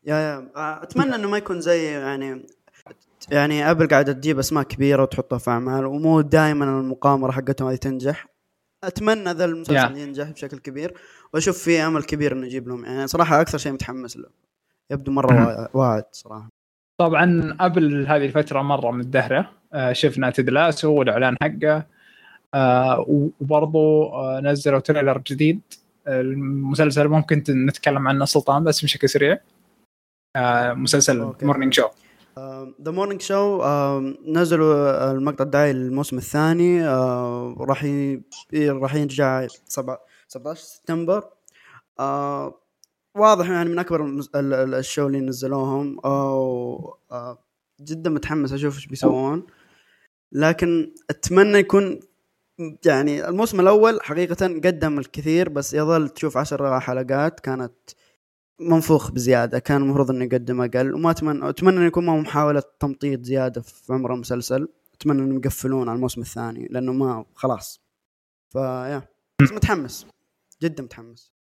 يا 0.06 0.16
يا. 0.16 0.50
أتمنى 0.56 1.14
إنه 1.14 1.30
ما 1.30 1.38
يكون 1.38 1.60
زي 1.60 1.84
يعني 1.84 2.46
يعني 3.30 3.70
أبل 3.70 3.88
قاعدة 3.88 4.12
تجيب 4.12 4.38
أسماء 4.38 4.64
كبيرة 4.64 5.02
وتحطها 5.02 5.38
في 5.38 5.50
أعمال 5.50 5.86
ومو 5.86 6.20
دائما 6.20 6.64
المقامرة 6.64 7.32
حقتهم 7.32 7.68
هذه 7.68 7.76
تنجح. 7.76 8.33
أتمنى 8.86 9.32
ذا 9.32 9.44
المسلسل 9.44 9.94
Yeah. 9.94 9.98
ينجح 9.98 10.30
بشكل 10.30 10.58
كبير. 10.58 10.94
وأشوف 11.34 11.58
في 11.58 11.80
أمل 11.80 12.02
كبير 12.02 12.32
إنه 12.32 12.46
يجيب 12.46 12.68
لهم. 12.68 12.84
يعني 12.84 13.06
صراحة 13.06 13.40
أكثر 13.40 13.58
شيء 13.58 13.72
متحمس 13.72 14.16
له. 14.16 14.28
يبدو 14.90 15.12
مرة 15.12 15.68
واعد 15.74 16.04
صراحة. 16.12 16.48
طبعا 17.00 17.56
قبل 17.60 18.06
هذه 18.06 18.26
الفترة 18.26 18.62
مرة 18.62 18.90
متدهره 18.90 19.50
آه، 19.72 19.92
شفنا 19.92 20.30
تدلاسو 20.30 20.92
والإعلان 20.92 21.36
حقه 21.42 21.86
آه، 22.54 23.04
وبرضو 23.08 24.04
آه، 24.04 24.40
نزلوا 24.40 24.78
تريلر 24.80 25.18
جديد. 25.18 25.60
المسلسل 26.08 27.08
ممكن 27.08 27.44
نتكلم 27.48 28.08
عنه 28.08 28.24
سلطان 28.24 28.64
بس 28.64 28.84
بشكل 28.84 29.08
سريع. 29.08 29.38
مسلسل. 30.74 31.32
مورنينج 31.42 31.74
شو 31.74 31.88
ذا 32.82 32.90
مورنينج 32.90 33.20
شو 33.22 33.62
نزلوا 34.26 35.10
المقطع 35.12 35.44
الدعائي 35.44 35.72
للموسم 35.72 36.18
الثاني 36.18 36.86
راح 37.58 37.86
راح 38.58 38.94
يرجع 38.94 39.46
سبعة- 39.46 39.98
17 40.28 40.60
سبتمبر. 40.62 41.24
واضح 43.16 43.50
يعني 43.50 43.68
من 43.70 43.78
أكبر 43.78 44.20
ال 44.78 44.84
show 44.84 45.06
اللي 45.06 45.20
نزلوهم 45.20 45.98
آه، 46.04 47.38
جدا 47.80 48.10
متحمس 48.10 48.52
أشوف 48.52 48.76
إيش 48.76 48.86
بيسوون. 48.86 49.46
لكن 50.32 50.94
أتمنى 51.10 51.58
يكون 51.58 52.00
يعني 52.86 53.28
الموسم 53.28 53.60
الأول 53.60 53.98
حقيقه 54.02 54.46
قدم 54.46 54.98
الكثير 54.98 55.48
بس 55.48 55.74
يظل 55.74 56.08
تشوف 56.08 56.36
عشر 56.36 56.80
حلقات 56.80 57.40
كانت 57.40 57.72
منفوخ 58.60 59.10
بزيادة 59.10 59.58
كان 59.58 59.82
المفروض 59.82 60.10
انه 60.10 60.24
يقدم 60.24 60.60
أقل 60.60 60.94
وما 60.94 61.10
اتمنى 61.10 61.48
أتمنى 61.48 61.76
انه 61.76 61.86
يكون 61.86 62.04
ما 62.06 62.12
هو 62.12 62.16
محاولة 62.16 62.62
تمطيط 62.80 63.22
زيادة 63.24 63.60
في 63.60 63.92
عمر 63.92 64.14
المسلسل 64.14 64.68
أتمنى 64.94 65.22
إنهم 65.22 65.36
يقفلون 65.38 65.88
على 65.88 65.96
الموسم 65.96 66.20
الثاني 66.20 66.68
لأنه 66.70 66.92
ما 66.92 67.24
خلاص. 67.34 67.80
فيا 68.52 69.02
بس 69.42 69.52
متحمس. 69.52 70.06
جدا 70.62 70.82
متحمس. 70.82 71.32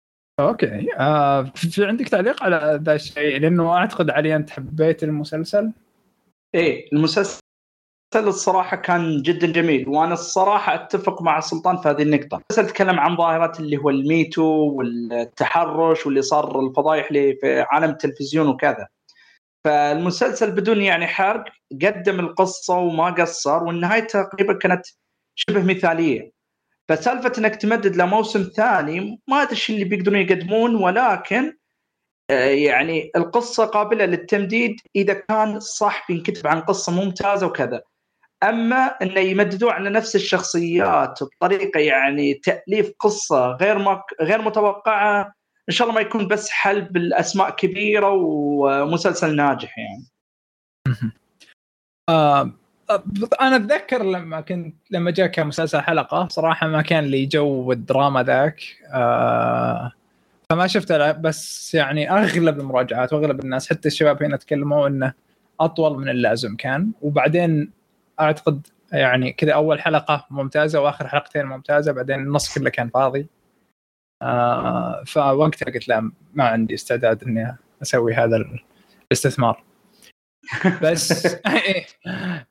أوكي. 0.41 0.87
آه، 0.99 1.43
في 1.43 1.71
في 1.71 1.85
عندك 1.85 2.09
تعليق 2.09 2.43
على 2.43 2.81
ذا 2.83 2.95
الشيء؟ 2.95 3.41
لأنه 3.41 3.73
أعتقد 3.73 4.11
علي 4.11 4.37
انت 4.37 4.51
حبيت 4.51 5.05
المسلسل. 5.05 5.73
إيه 6.55 6.93
المسلسل 6.93 7.42
الصراحة 8.21 8.77
كان 8.77 9.23
جدا 9.23 9.47
جميل 9.47 9.89
وأنا 9.89 10.15
الصراحة 10.15 10.75
أتفق 10.75 11.23
مع 11.23 11.41
سلطان 11.41 11.77
في 11.77 11.89
هذه 11.89 12.03
النقطة. 12.03 12.43
المسلسل 12.51 12.75
تكلم 12.75 13.01
عن 13.01 13.17
ظاهرة 13.17 13.59
اللي 13.59 13.77
هو 13.77 13.91
ال 13.91 13.99
Me 13.99 14.17
Too 14.17 14.43
والتحرش 14.45 16.07
واللي 16.07 16.23
صار 16.23 16.61
الفضايح 16.61 17.07
اللي 17.07 17.37
في 17.41 17.61
عالم 17.61 17.91
التلفزيون 17.91 18.49
وكذا. 18.49 18.89
فالمسلسل 19.65 20.51
بدون 20.51 20.83
يعني 20.83 21.07
حرق 21.07 21.45
قدم 21.83 22.21
القصة 22.21 22.79
وما 22.79 23.11
قصر 23.11 23.65
والنهاية 23.65 24.01
تقريبا 24.01 24.53
كانت 24.53 24.87
شبه 25.35 25.63
مثالية. 25.65 26.33
فسالفة 26.89 27.33
إنك 27.39 27.57
تمدد 27.57 27.97
لموسم 27.97 28.43
ثاني 28.43 29.21
ما 29.29 29.43
أدري 29.43 29.61
اللي 29.71 29.85
بيقدرون 29.85 30.19
يقدمون 30.21 30.75
ولكن 30.75 31.53
آه، 32.31 32.45
يعني 32.45 33.11
القصة 33.17 33.65
قابلة 33.65 34.05
للتمديد 34.05 34.77
إذا 34.97 35.15
كان 35.15 35.61
صح 35.61 36.07
بينكتب 36.09 36.47
عن 36.47 36.61
قصة 36.61 36.93
ممتازة 36.93 37.47
وكذا. 37.47 37.83
أما 38.43 38.87
إنه 39.03 39.21
يمددوا 39.21 39.73
على 39.73 39.91
نفس 39.91 40.17
الشخصيات 40.17 41.19
بطريقة 41.23 41.81
يعني 41.81 42.35
تأليف 42.35 42.93
قصة 43.01 43.51
غير 43.51 43.79
مك... 43.79 44.03
غير 44.21 44.43
متوقعة 44.43 45.35
إن 45.69 45.75
شاء 45.75 45.89
الله 45.89 46.01
ما 46.01 46.07
يكون 46.07 46.29
بس 46.29 46.51
حلب 46.51 46.97
الأسماء 46.97 47.51
كبيرة 47.51 48.11
ومسلسل 48.11 49.37
ناجح 49.37 49.79
يعني. 49.79 50.07
آه 52.09 52.51
أنا 53.41 53.57
أتذكر 53.57 54.03
لما 54.03 54.41
كنت 54.41 54.75
لما 54.91 55.11
جاء 55.11 55.27
كمسلسل 55.27 55.81
حلقة 55.81 56.29
صراحة 56.29 56.67
ما 56.67 56.83
كان 56.83 57.05
لي 57.05 57.27
جو 57.27 57.73
الدراما 57.73 58.23
ذاك. 58.23 58.61
آه 58.93 59.93
فما 60.51 60.67
شفته 60.67 61.13
بس 61.13 61.75
يعني 61.75 62.11
أغلب 62.11 62.61
المراجعات 62.61 63.13
وأغلب 63.13 63.45
الناس 63.45 63.71
حتى 63.71 63.89
الشباب 63.89 64.23
هنا 64.23 64.37
تكلموا 64.37 64.89
إنه 64.89 65.13
أطول 65.61 65.99
من 65.99 66.09
اللازم 66.09 66.57
كان. 66.57 66.91
وبعدين 67.03 67.71
أعتقد 68.23 68.67
يعني 68.93 69.33
كذا 69.33 69.53
أول 69.53 69.81
حلقة 69.81 70.27
ممتازة 70.31 70.81
وآخر 70.81 71.09
حلقتين 71.09 71.47
ممتازة 71.47 71.93
بعدين 71.93 72.21
النص 72.21 72.59
كله 72.59 72.71
كان 72.71 72.89
فاضي 72.89 73.27
آه 74.23 75.05
فوقتها 75.07 75.67
قلت 75.67 75.89
لا 75.89 76.13
ما 76.35 76.45
عندي 76.45 76.75
استعداد 76.75 77.25
إني 77.25 77.57
أسوي 77.83 78.15
هذا 78.15 78.45
الاستثمار 79.11 79.65
بس 80.83 81.27
إيه. 81.47 81.87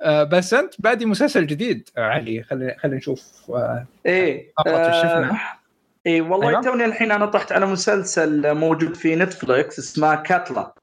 آه، 0.01 0.23
بس 0.23 0.53
أنت 0.53 0.81
بادي 0.81 1.05
مسلسل 1.05 1.47
جديد 1.47 1.89
آه، 1.97 2.01
علي 2.01 2.43
خلينا 2.43 2.77
خلينا 2.77 2.97
نشوف 2.97 3.51
آه، 3.51 3.85
إيه 4.05 4.53
شفنا؟ 4.67 5.39
اي 6.07 6.21
والله 6.21 6.49
أيوة. 6.49 6.61
توني 6.61 6.85
الحين 6.85 7.11
أنا 7.11 7.25
طحت 7.25 7.51
على 7.51 7.65
مسلسل 7.65 8.55
موجود 8.55 8.95
في 8.95 9.15
Netflix 9.15 9.79
اسمه 9.79 10.15
كاتلا 10.15 10.61
آه، 10.61 10.63
آه، 10.63 10.80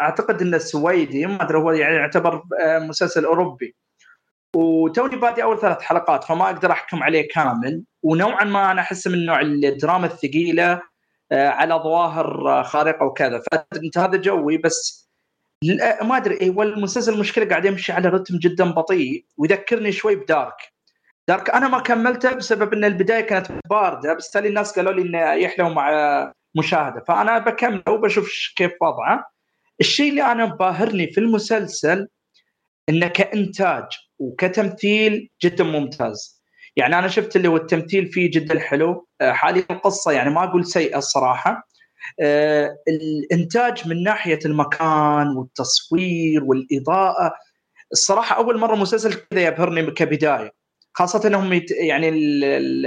أعتقد 0.00 0.42
انه 0.42 0.58
سويدي 0.58 1.26
ما 1.26 1.42
أدري 1.42 1.58
هو 1.58 1.70
يعني 1.72 1.94
يعتبر 1.94 2.42
آه، 2.60 2.78
مسلسل 2.78 3.24
أوروبي. 3.24 3.76
وتوني 4.56 5.16
بادي 5.16 5.42
أول 5.42 5.60
ثلاث 5.60 5.80
حلقات 5.80 6.24
فما 6.24 6.44
أقدر 6.44 6.72
أحكم 6.72 7.02
عليه 7.02 7.28
كامل. 7.28 7.84
ونوعا 8.02 8.44
ما 8.44 8.70
أنا 8.72 8.80
أحس 8.80 9.06
من 9.06 9.26
نوع 9.26 9.40
الدراما 9.40 10.06
الثقيلة 10.06 10.82
آه، 11.32 11.48
على 11.48 11.74
ظواهر 11.74 12.48
آه، 12.50 12.62
خارقة 12.62 13.06
وكذا. 13.06 13.42
فأنت 13.52 13.98
هذا 13.98 14.16
جوي 14.16 14.58
بس 14.58 15.06
ما 16.02 16.16
أدري 16.16 16.40
اي 16.40 16.50
والمسلسل 16.50 17.14
المشكلة 17.14 17.44
قاعد 17.48 17.64
يمشي 17.64 17.92
على 17.92 18.08
رتم 18.08 18.38
جدا 18.38 18.64
بطيء 18.70 19.24
ويذكرني 19.38 19.92
شوي 19.92 20.16
بدارك. 20.16 20.76
دارك 21.28 21.50
أنا 21.50 21.68
ما 21.68 21.80
كملته 21.80 22.32
بسبب 22.34 22.72
إن 22.72 22.84
البداية 22.84 23.20
كانت 23.20 23.46
باردة 23.70 24.14
بس 24.14 24.36
الناس 24.36 24.78
قالوا 24.78 24.92
لي 24.92 25.02
إنه 25.02 25.32
يحلو 25.32 25.68
مع 25.68 25.92
مشاهدة. 26.58 27.04
فأنا 27.08 27.38
بكمله 27.38 27.82
وبشوف 27.88 28.30
كيف 28.56 28.72
وضعه. 28.82 29.24
الشيء 29.80 30.10
اللي 30.10 30.22
أنا 30.22 30.44
باهرني 30.44 31.06
في 31.12 31.20
المسلسل 31.20 32.08
إنه 32.88 33.08
كإنتاج 33.08 33.84
وكتمثيل 34.18 35.30
جدا 35.42 35.64
ممتاز. 35.64 36.42
يعني 36.76 36.98
أنا 36.98 37.08
شفت 37.08 37.36
اللي 37.36 37.48
هو 37.48 37.56
التمثيل 37.56 38.06
فيه 38.06 38.30
جدا 38.30 38.60
حلو. 38.60 39.06
آه، 39.20 39.32
حاليا 39.32 39.64
القصة 39.70 40.12
يعني 40.12 40.30
ما 40.30 40.44
أقول 40.44 40.66
سيئة 40.66 40.98
الصراحه 40.98 41.68
آه، 42.20 42.76
الإنتاج 42.88 43.88
من 43.88 44.02
ناحية 44.02 44.38
المكان 44.44 45.28
والتصوير 45.28 46.44
والإضاءة. 46.44 47.32
الصراحة 47.92 48.36
أول 48.36 48.58
مرة 48.58 48.74
مسلسل 48.74 49.14
كذا 49.14 49.40
يبهرني 49.46 49.90
كبداية. 49.90 50.52
خاصة 50.94 51.28
إنهم. 51.28 51.60
يعني 51.70 52.08
ال... 52.08 52.44
ال... 52.44 52.86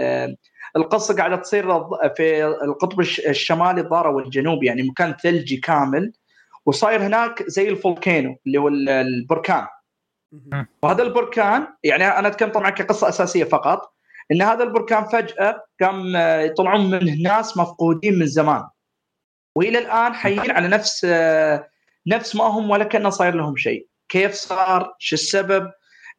القصة 0.76 1.16
قاعدة 1.16 1.36
تصير 1.36 1.84
في 2.18 2.46
القطب 2.46 3.00
الش- 3.00 3.20
الشمالي 3.20 3.82
الظاهر 3.82 4.08
والجنوبي 4.08 4.66
يعني 4.68 4.84
مكان 4.84 5.14
ثلجي 5.24 5.58
كامل 5.58 6.14
وصاير 6.66 7.02
هناك 7.02 7.44
زي 7.48 7.70
الفولكينو 7.70 8.38
اللي 8.48 8.58
هو 8.58 8.68
ال- 8.68 8.90
البركان. 8.90 9.68
وهذا 10.84 11.04
البركان 11.04 11.68
يعني 11.84 12.08
أنا 12.08 12.28
أتكلم 12.28 12.52
طبعا 12.52 12.70
كقصة 12.70 13.10
أساسية 13.10 13.44
فقط 13.44 13.94
إن 14.32 14.42
هذا 14.42 14.64
البركان 14.64 15.04
فجأة 15.06 15.64
قام 15.82 16.16
آه، 16.16 16.40
يطلعون 16.42 16.90
منه 16.92 17.16
ناس 17.24 17.58
مفقودين 17.58 18.20
من 18.20 18.26
زمان. 18.26 18.64
وإلى 19.56 19.80
الآن 19.80 20.14
حيين 20.14 20.52
على 20.52 20.68
نفس 20.68 21.06
آه، 21.10 21.70
نفس 22.08 22.36
ما 22.36 22.44
هم 22.44 22.70
ولا 22.70 23.10
صاير 23.10 23.36
لهم 23.36 23.56
شيء. 23.58 23.88
كيف 24.10 24.34
صار؟ 24.34 24.96
شو 25.00 25.16
السبب؟ 25.16 25.72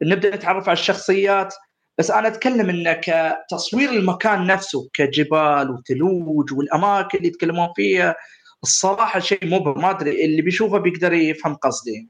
نبدأ 0.03 0.35
نتعرف 0.35 0.69
على 0.69 0.73
الشخصيات. 0.77 1.55
بس 1.99 2.11
أنا 2.11 2.27
أتكلم 2.27 2.69
انه 2.69 2.93
كتصوير 2.93 3.89
المكان 3.89 4.47
نفسه 4.47 4.89
كجبال 4.93 5.71
وثلوج 5.71 6.53
والأماكن 6.53 7.17
اللي 7.17 7.27
يتكلمون 7.27 7.67
فيها 7.75 8.15
الصراحة 8.63 9.19
شيء 9.19 9.45
مبهر 9.45 9.77
ما 9.77 9.89
أدري 9.89 10.25
اللي 10.25 10.41
بيشوفه 10.41 10.77
بيقدر 10.77 11.13
يفهم 11.13 11.55
قصدي. 11.55 12.09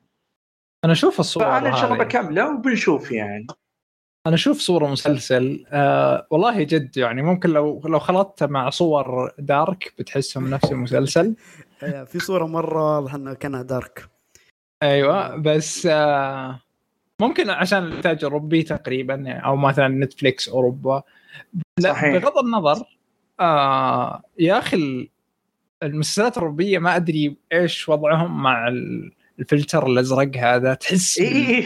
أنا 0.85 0.93
أشوف 0.93 1.19
الصور 1.19 1.43
فأنا 1.43 1.69
إن 1.69 1.75
شاء 1.75 1.85
الله 1.85 1.95
هذه. 1.95 2.07
بكمله 2.07 2.53
وبنشوف 2.53 3.11
يعني. 3.11 3.47
أنا 4.27 4.35
أشوف 4.35 4.59
صورة 4.59 4.87
مسلسل 4.87 5.65
آه 5.69 6.27
والله 6.31 6.63
جد 6.63 6.97
يعني 6.97 7.21
ممكن 7.21 7.49
لو 7.49 7.81
لو 7.85 7.99
خلطت 7.99 8.43
مع 8.43 8.69
صور 8.69 9.31
دارك 9.39 9.93
بتحسهم 9.99 10.49
نفس 10.49 10.71
المسلسل. 10.71 11.35
في 12.11 12.19
صورة 12.19 12.45
مرة 12.45 12.95
واضح 12.95 13.15
انها 13.15 13.33
كانها 13.33 13.61
دارك. 13.61 14.09
أيوه 14.83 15.35
بس 15.35 15.85
آه 15.91 16.59
ممكن 17.21 17.49
عشان 17.49 17.83
الإنتاج 17.83 18.23
اوروبي 18.23 18.63
تقريبا 18.63 19.31
أو 19.33 19.55
مثلا 19.55 19.87
Netflix 19.87 20.49
أوروبا. 20.49 21.03
لا 21.79 21.93
صحيح. 21.93 22.17
بغض 22.17 22.37
النظر 22.37 22.85
آه 23.39 24.23
يا 24.39 24.57
أخي 24.57 24.77
ال- 24.77 25.09
المسلسلات 25.83 26.37
الأوروبية 26.37 26.79
ما 26.79 26.95
أدري 26.95 27.35
إيش 27.53 27.89
وضعهم 27.89 28.43
مع 28.43 28.67
ال- 28.67 29.11
الفلتر 29.39 29.87
الأزرق 29.87 30.37
هذا. 30.37 30.73
تحس 30.73 31.15
زين. 31.19 31.63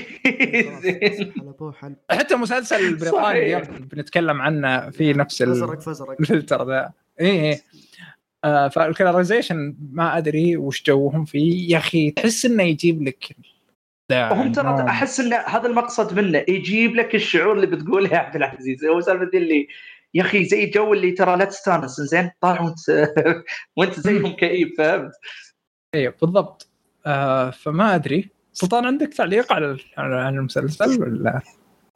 حلبوه 1.39 1.71
حلب 1.71 1.95
حتى 2.11 2.35
مسلسل 2.35 2.75
البريطاني 2.75 3.61
بنتكلم 3.79 4.41
عنه 4.41 4.89
في 4.89 5.13
نفس 5.13 5.41
الفلتر 5.41 6.67
ذا. 6.67 6.91
اي 7.21 7.51
اي 7.51 7.61
آه 8.43 8.67
فال 8.67 8.82
colorization 8.82 9.75
ما 9.91 10.17
أدري 10.17 10.57
وش 10.57 10.83
جوهم 10.83 11.25
فيه. 11.25 11.71
يا 11.73 11.77
أخي 11.77 12.11
تحس 12.11 12.45
إنه 12.45 12.63
يجيب 12.63 13.03
لك 13.03 13.35
هم 14.11 14.51
ترى. 14.51 14.85
أحس 14.89 15.19
إن 15.19 15.33
هذا 15.33 15.67
المقصد 15.67 16.19
منه 16.19 16.45
يجيب 16.47 16.95
لك 16.95 17.15
الشعور 17.15 17.55
اللي 17.55 17.67
بتقوله 17.67 18.09
يا 18.09 18.17
عبد 18.17 18.35
العزيز 18.35 18.85
هو 18.85 19.01
سالفة 19.01 19.37
اللي 19.37 19.67
يا 20.13 20.21
أخي 20.21 20.45
زي 20.45 20.63
الجو 20.63 20.93
اللي 20.93 21.11
ترى 21.11 21.37
لا 21.37 21.45
تستانس 21.45 22.01
زين 22.01 22.31
طالع 22.41 22.61
وأنت 22.61 23.13
وأنت 23.77 23.99
زيهم 23.99 24.35
كئيب 24.41 24.73
فهمت؟ 24.77 25.11
أيوه 25.95 26.13
بالضبط 26.21 26.69
آه 27.05 27.49
فما 27.49 27.95
أدري 27.95 28.29
سلطان 28.53 28.85
عندك 28.85 29.13
تعليق 29.13 29.53
على 29.53 29.77
على 29.97 30.29
المسلسل 30.29 31.01
ولا 31.01 31.41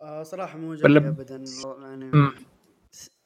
آه 0.02 0.24
صراحة 0.24 0.58
مو 0.58 0.72
عجبني 0.72 0.98
ابدا 0.98 1.44
يعني. 1.82 2.32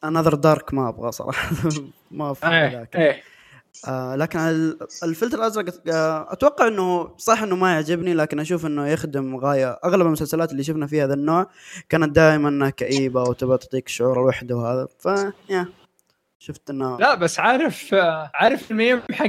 انذر 0.03 0.35
دارك 0.35 0.73
ما 0.73 0.89
أبغى 0.89 1.11
صراحة 1.11 1.49
ما 2.11 2.33
في 2.33 2.47
إيه 2.47 2.89
إيه 2.95 3.23
آه 3.87 4.15
لكن 4.15 4.39
ال- 4.39 4.77
الفلتر 5.03 5.37
الأزرق 5.37 5.65
آه 5.93 6.33
أتوقع 6.33 6.67
إنه 6.67 7.17
صح 7.17 7.41
إنه 7.43 7.55
ما 7.55 7.71
يعجبني 7.73 8.13
لكن 8.13 8.39
أشوف 8.39 8.65
إنه 8.65 8.87
يخدم 8.87 9.35
غاية 9.35 9.79
أغلب 9.85 10.05
المسلسلات 10.07 10.51
اللي 10.51 10.63
شفنا 10.63 10.87
فيها 10.87 11.05
هذا 11.05 11.13
النوع 11.13 11.49
كانت 11.89 12.15
دائما 12.15 12.69
كئيبة 12.69 13.23
وتبغى 13.23 13.57
تعطيك 13.57 13.87
شعور 13.87 14.19
الوحده 14.21 14.55
وهذا. 14.55 14.87
ف 14.99 15.05
يا 15.49 15.65
شفت 16.39 16.69
إنه 16.69 16.97
لا 16.99 17.15
بس 17.15 17.39
عارف 17.39 17.93
آه، 17.93 18.31
عارف 18.35 18.71
الميم 18.71 19.01
حق 19.11 19.27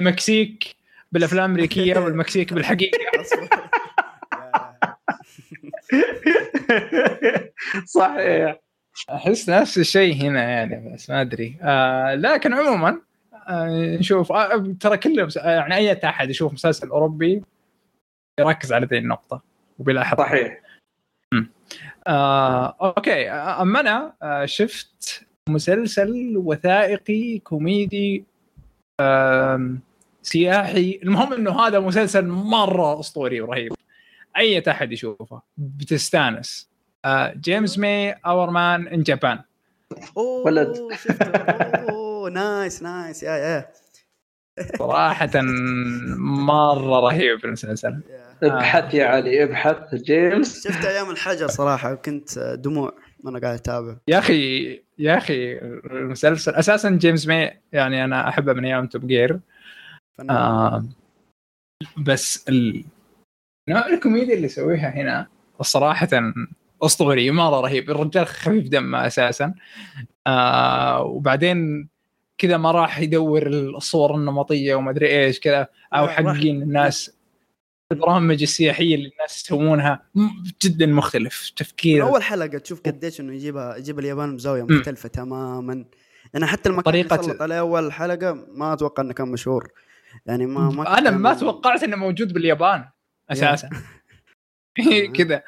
المكسيك 0.00 0.76
بالأفلام 1.12 1.44
الأمريكية 1.50 1.98
والمكسيك 2.04 2.52
بالحقيقة. 2.54 2.98
صحيح. 7.86 8.60
أحس 9.10 9.48
نفس 9.48 9.78
الشيء 9.78 10.14
هنا 10.14 10.42
يعني 10.42 10.94
بس 10.94 11.10
ما 11.10 11.20
أدري. 11.20 11.56
آه 11.62 12.14
لكن 12.14 12.52
عموما 12.54 13.00
نشوف. 13.98 14.32
آه 14.32 14.74
ترى 14.80 14.96
كل 14.96 15.26
مس- 15.26 15.36
آه، 15.38 15.50
يعني 15.50 15.74
أي 15.74 16.00
أحد 16.04 16.30
يشوف 16.30 16.52
مسلسل 16.52 16.88
أوروبي 16.88 17.42
يركز 18.40 18.72
على 18.72 18.86
ذي 18.86 18.98
النقطة 18.98 19.42
وبيلاحظ 19.78 20.18
صحيح. 20.18 20.60
آه 22.06 22.76
أوكي. 22.82 23.30
آه، 23.30 23.62
أما 23.62 23.80
أنا 23.80 24.12
آه 24.22 24.44
شفت 24.44 25.26
مسلسل 25.48 26.36
وثائقي 26.36 27.38
كوميدي 27.38 28.24
سياحي. 30.22 31.00
المهم 31.02 31.32
إنه 31.32 31.60
هذا 31.60 31.80
مسلسل 31.80 32.26
مرة 32.26 33.00
أسطوري 33.00 33.40
ورهيب. 33.40 33.72
أي 34.36 34.62
أحد 34.68 34.92
يشوفه. 34.92 35.42
بتستانس. 35.56 36.70
آه 37.04 37.32
جيمس 37.34 37.78
ماي 37.78 38.12
Our 38.12 38.50
Man 38.50 38.88
in 38.88 39.02
Japan 39.02 39.38
أوه 40.16 40.46
ولد. 40.46 40.76
nice 42.30 42.82
nice. 42.82 43.22
yeah 43.22 43.36
yeah. 43.36 43.68
صراحة 44.78 45.30
مرة 46.16 47.00
رهيب 47.00 47.44
المسلسل 47.44 48.00
ابحث 48.42 48.94
يا 48.94 49.06
علي 49.06 49.44
ابحث. 49.44 49.94
جيمس؟ 49.94 50.68
شفت 50.68 50.84
أيام 50.84 51.10
الحجر 51.10 51.46
صراحة 51.46 51.92
وكنت 51.92 52.38
دموع 52.38 52.92
وأنا 53.24 53.38
قاعد 53.38 53.54
أتابع. 53.54 53.96
yeah 54.08 54.18
أخي 54.18 54.82
يا 54.98 55.18
أخي 55.18 55.58
المسلسل 55.90 56.54
أساسا 56.54 56.90
جيمس 56.90 57.26
ماي 57.26 57.60
يعني 57.72 58.04
أنا 58.04 58.28
أحبه 58.28 58.52
من 58.52 58.64
أيام 58.64 58.86
Top 58.86 59.06
Gear. 59.06 59.40
آه 60.30 60.84
بس 61.98 62.48
ال... 62.48 62.84
نوع 63.68 63.86
الكوميديا 63.86 64.34
اللي 64.34 64.46
يسويها 64.46 64.90
هنا 64.90 65.26
صراحة 65.60 66.08
أسطوري 66.82 67.30
مرة 67.30 67.60
رهيب. 67.60 67.90
الرجال 67.90 68.26
خفيف 68.26 68.68
دم 68.68 68.94
أساسا. 68.94 69.54
آه 70.26 71.02
وبعدين 71.02 71.88
كذا 72.40 72.56
ما 72.56 72.70
راح 72.70 72.98
يدور 72.98 73.46
الصور 73.46 74.14
النمطية 74.14 74.74
وما 74.74 74.90
أدري 74.90 75.08
إيش 75.24 75.40
كذا 75.40 75.66
أو 75.94 76.08
حقين 76.08 76.62
الناس 76.62 77.16
البرامج 77.92 78.42
السياحية 78.42 78.94
اللي 78.94 79.08
الناس 79.08 79.44
يسوونها 79.44 80.02
م- 80.14 80.28
جدا 80.62 80.86
مختلف 80.86 81.50
تفكير. 81.56 82.02
أول 82.02 82.22
حلقة 82.22 82.58
تشوف 82.58 82.80
قديش 82.80 83.20
إنه 83.20 83.34
يجيبها 83.34 83.76
يجيب 83.76 83.98
اليابان 83.98 84.36
بزاوية. 84.36 84.62
مختلفة 84.62 85.08
تماما. 85.08 85.84
يعني 86.34 86.46
حتى 86.46 86.68
المكان 86.68 86.94
اللي 86.94 87.08
طريقة- 87.08 87.20
سلط 87.22 87.42
عليه 87.42 87.58
أول 87.60 87.92
حلقة 87.92 88.32
ما 88.54 88.72
أتوقع 88.72 89.02
إنه 89.02 89.12
كان 89.12 89.28
مشهور. 89.28 89.68
يعني 90.26 90.46
ما 90.46 90.60
ما 90.70 90.98
أنا 90.98 91.10
ما 91.10 91.34
توقعت 91.34 91.82
إنه 91.82 91.96
موجود 91.96 92.32
باليابان 92.32 92.84
أساسا. 93.30 93.70
كذا. 95.16 95.42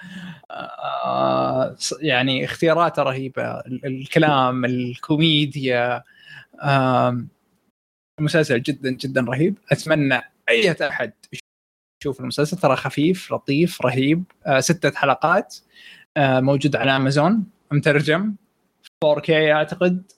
آه، 0.50 1.76
يعني 2.00 2.44
اختياراته 2.44 3.02
رهيبة 3.02 3.42
ال- 3.42 3.86
الكلام 3.86 4.64
الكوميديا 4.64 6.02
المسلسل 8.18 8.62
جدا 8.62 8.90
جدا 8.90 9.20
رهيب. 9.20 9.58
أتمنى 9.72 10.20
أي 10.48 10.72
أحد 10.82 11.12
يشوف 12.02 12.20
المسلسل. 12.20 12.56
ترى 12.56 12.76
خفيف 12.76 13.32
لطيف 13.32 13.82
رهيب. 13.82 14.24
آه، 14.46 14.60
ستة 14.60 14.90
حلقات. 14.90 15.56
آه، 16.16 16.40
موجود 16.40 16.76
على 16.76 16.96
أمازون. 16.96 17.46
مترجم. 17.72 18.34
4K 19.04 19.30
أعتقد. 19.30 20.12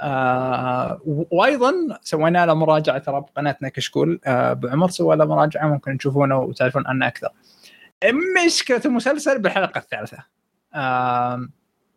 آه 0.00 1.00
وأيضا 1.04 1.72
سوينا 2.02 2.46
له 2.46 2.54
مراجعة 2.54 2.98
ترى 2.98 3.20
بقناتنا 3.20 3.68
كشكول. 3.68 4.20
آه 4.26 4.50
ابو 4.50 4.68
عمر 4.68 4.88
سوى 4.90 5.16
له 5.16 5.24
مراجعة 5.24 5.68
ممكن 5.68 5.98
تشوفونه 5.98 6.38
وتعرفون 6.38 6.86
عنه 6.86 7.06
أكثر. 7.06 7.28
مشكله 8.46 8.80
المسلسل 8.84 9.38
بالحلقة 9.42 9.78
الثالثة. 9.78 10.18
آه 10.74 11.48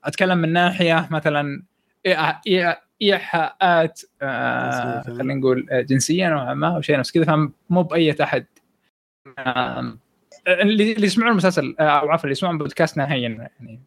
أتكلم 0.04 0.38
من 0.38 0.54
ناحية 0.54 1.08
مثلا 1.12 1.64
إيحاء- 2.08 2.42
إيحاء- 2.50 2.87
إيحاءات 3.02 4.02
آه. 4.22 5.02
خلينا 5.02 5.34
نقول 5.34 5.68
آه، 5.72 5.82
جنسيه 5.82 6.30
نوعا 6.30 6.54
ما 6.54 6.76
أو 6.76 6.82
شيء 6.82 7.00
نفس 7.00 7.12
كذا 7.12 7.26
فمو 7.26 7.84
بأي 7.84 8.16
أحد 8.24 8.46
آه 9.38 9.98
اللي 10.48 10.94
اللي 10.94 11.06
يسمعون 11.06 11.32
المسلسل 11.32 11.76
آه، 11.80 11.84
أو 11.84 12.10
عفوا 12.10 12.24
اللي 12.24 12.32
يسمعون 12.32 12.58
بودكاستنا 12.58 13.14
هين 13.14 13.22
يعني 13.62 13.80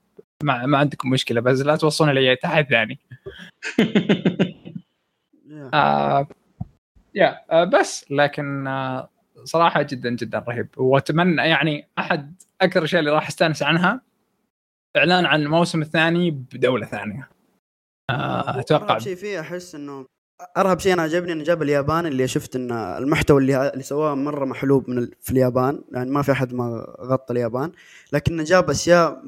ما, 0.42 0.66
ما 0.66 0.78
عندكم 0.78 1.10
مشكلة 1.10 1.40
بس 1.40 1.60
لا 1.60 1.76
توصلون 1.76 2.10
لي 2.10 2.38
أحد 2.44 2.66
ثاني. 2.68 2.98
يا. 5.48 5.70
آه 5.74 6.28
يا 7.14 7.40
آه 7.50 7.64
بس 7.64 8.06
لكن 8.10 8.66
آه 8.66 9.08
صراحة 9.44 9.82
جدا 9.82 10.10
جدا 10.10 10.38
رهيب 10.38 10.68
وأتمنى 10.76 11.42
يعني 11.42 11.86
أحد 11.98 12.42
أكثر 12.60 12.78
الاشياء 12.78 13.00
اللي 13.00 13.10
راح 13.10 13.28
أستأنس 13.28 13.62
عنها 13.62 14.00
إعلان 14.96 15.26
عن 15.26 15.42
الموسم 15.42 15.82
الثاني 15.82 16.30
بدولة 16.30 16.86
ثانية 16.86 17.28
أتوقع. 18.10 18.84
ارهب 18.84 18.98
شيء 18.98 19.14
فيه 19.16 19.40
أحس 19.40 19.74
إنه 19.74 20.06
أرهب 20.56 20.78
شيء 20.78 20.92
أنا 20.92 21.02
عجبني 21.02 21.32
إنه 21.32 21.44
جاب 21.44 21.62
اليابان 21.62 22.06
اللي 22.06 22.28
شفت 22.28 22.56
ان 22.56 22.72
المحتوى 22.72 23.40
اللي 23.40 23.70
اللي 23.70 23.82
سواه 23.82 24.14
مرة 24.14 24.44
محلوب 24.44 24.90
من 24.90 24.98
ال... 24.98 25.10
في 25.20 25.30
اليابان 25.30 25.82
يعني 25.92 26.10
ما 26.10 26.22
في 26.22 26.32
أحد 26.32 26.52
ما 26.54 26.94
غطى 27.00 27.32
اليابان 27.32 27.72
لكن 28.12 28.44
جاب 28.44 28.70
أشياء 28.70 29.22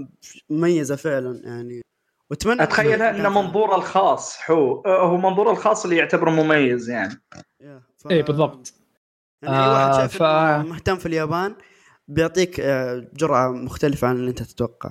مميزة 0.50 0.96
فعلا 0.96 1.40
يعني. 1.44 1.82
وأتمنى 2.30 2.62
اتخيلها 2.62 3.10
إنه 3.10 3.28
منظوره 3.42 3.76
الخاص 3.76 4.36
حو 4.36 4.82
هو 4.86 5.16
منظوره 5.16 5.50
الخاص 5.50 5.84
اللي 5.84 5.96
يعتبره 5.96 6.30
مميز 6.30 6.90
يعني. 6.90 7.22
يا، 7.60 7.82
ف... 7.98 8.10
اي 8.10 8.22
بالضبط. 8.22 8.74
يعني 9.42 9.56
أي 9.64 9.68
واحد 9.68 9.88
آه، 9.90 9.98
شايف 9.98 10.16
ف- 10.16 10.22
إنه 10.22 10.68
مهتم 10.68 10.96
في 10.96 11.06
اليابان 11.06 11.54
بيعطيك 12.08 12.60
آه، 12.60 13.06
جرعه 13.14 13.48
مختلفة 13.50 14.08
عن 14.08 14.16
اللي 14.16 14.30
أنت 14.30 14.42
تتوقع. 14.42 14.90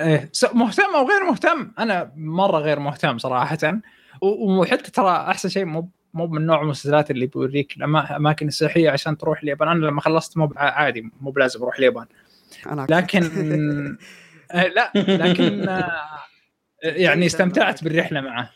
إيه 0.00 0.30
مهتم 0.54 0.94
أو 0.94 1.08
غير 1.08 1.24
مهتم. 1.30 1.72
أنا 1.78 2.12
مرة 2.16 2.58
غير 2.58 2.78
مهتم 2.78 3.18
صراحة. 3.18 3.80
وحتى 4.22 4.90
ترى 4.90 5.10
أحسن 5.10 5.48
شيء 5.48 5.64
مو 5.64 5.88
مو 6.14 6.26
من 6.26 6.46
نوع 6.46 6.62
المسلسلات 6.62 7.10
اللي 7.10 7.26
بيوريك 7.26 7.76
الأماكن 7.76 8.48
السياحية 8.48 8.90
عشان 8.90 9.18
تروح 9.18 9.42
اليابان. 9.42 9.68
أنا 9.68 9.86
لما 9.86 10.00
خلصت 10.00 10.36
مو 10.36 10.52
عادي 10.56 11.10
مو 11.20 11.30
بلازم 11.30 11.62
أروح 11.62 11.78
اليابان. 11.78 12.06
لكن 12.66 13.22
آه، 14.52 14.66
لا. 14.66 14.92
لكن 14.94 15.68
آه، 15.68 16.18
يعني 16.82 17.26
استمتعت 17.26 17.84
بالرحلة 17.84 18.20
معه. 18.20 18.50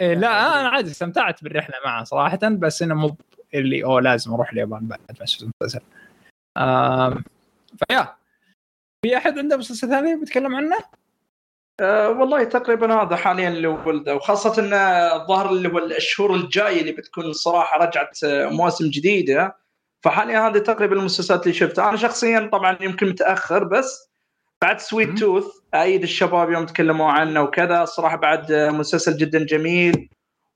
إيه، 0.00 0.14
لا 0.14 0.60
أنا 0.60 0.68
عادي 0.68 0.90
استمتعت 0.90 1.44
بالرحلة 1.44 1.74
معه 1.84 2.04
صراحة 2.04 2.38
بس 2.42 2.82
إنه 2.82 2.94
مو 2.94 3.16
اللي 3.54 3.84
أوه 3.84 4.00
لازم 4.00 4.32
أروح 4.34 4.52
اليابان 4.52 4.86
بعد 4.86 5.00
ما 5.18 5.24
أشوف 5.24 5.50
المسلسل. 5.62 5.84
فيا. 7.88 8.21
في 9.02 9.16
أحد 9.16 9.38
عنده 9.38 9.56
مسلسل 9.56 9.88
ثاني 9.88 10.16
بيتكلم 10.16 10.56
عنه؟ 10.56 10.76
أه 11.80 12.10
والله 12.10 12.44
تقريبا 12.44 12.94
هذا 12.94 13.16
حاليا 13.16 13.48
اللي 13.48 13.66
ولده 13.66 14.16
وخاصة 14.16 14.62
إن 14.62 14.72
الظاهر 15.20 15.50
اللي 15.50 15.68
هو 15.68 15.78
الشهور 15.78 16.34
الجايه 16.34 16.80
اللي 16.80 16.92
بتكون 16.92 17.24
الصراحه 17.24 17.78
رجعت 17.78 18.24
آه، 18.24 18.48
مواسم 18.48 18.90
جديدة. 18.90 19.56
فحاليا 20.04 20.48
هذه 20.48 20.58
تقريبا 20.58 20.96
المسلسلات 20.96 21.42
اللي 21.42 21.54
شفتها. 21.54 21.88
أنا 21.88 21.96
شخصيا 21.96 22.48
طبعا 22.52 22.78
يمكن 22.80 23.08
متأخر 23.08 23.64
بس 23.64 24.10
بعد. 24.62 24.80
Sweet 24.80 25.18
Tooth 25.18 25.46
أيضا 25.74 26.02
الشباب 26.02 26.50
يوم 26.50 26.66
تكلموا 26.66 27.10
عنه 27.10 27.42
وكذا 27.42 27.82
الصراحه 27.82 28.16
بعد 28.16 28.52
مسلسل 28.52 29.16
جدا 29.16 29.44
جميل 29.44 30.08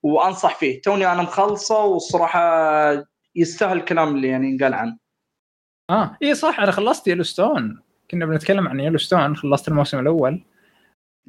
وأنصح 0.03 0.57
فيه. 0.57 0.83
توني 0.83 1.13
أنا 1.13 1.23
مخلصه 1.23 1.85
والصراحه 1.85 2.41
يستاهل 3.37 3.77
الكلام 3.77 4.15
اللي 4.17 4.29
يعني 4.29 4.49
ينقال 4.51 4.75
عنه. 4.75 4.99
آه 5.91 6.19
اي 6.23 6.35
صح 6.35 6.61
أنا 6.61 6.73
خلصت 6.73 7.09
Yellowstone 7.09 7.86
كنا 8.11 8.27
بنتكلم 8.27 8.69
عن 8.69 8.81
Yellowstone 8.81 9.37
خلصت 9.37 9.69
الموسم 9.69 9.99
الأول. 9.99 10.43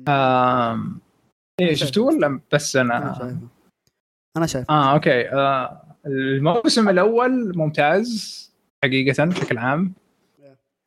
آم... 0.08 1.00
إيه 1.60 1.76
شفتوه 1.76 2.06
ولا 2.06 2.40
بس 2.54 2.76
أنا؟ 2.76 2.98
أنا 2.98 3.14
شايفه. 3.14 3.48
أنا 4.38 4.46
شايف 4.46 4.72
آه 4.72 4.94
okay. 4.94 5.30
آه 5.30 5.82
الموسم 6.06 6.90
الأول 6.90 7.58
ممتاز 7.58 8.44
حقيقة 8.84 9.26
بشكل 9.26 9.58
عام. 9.58 9.94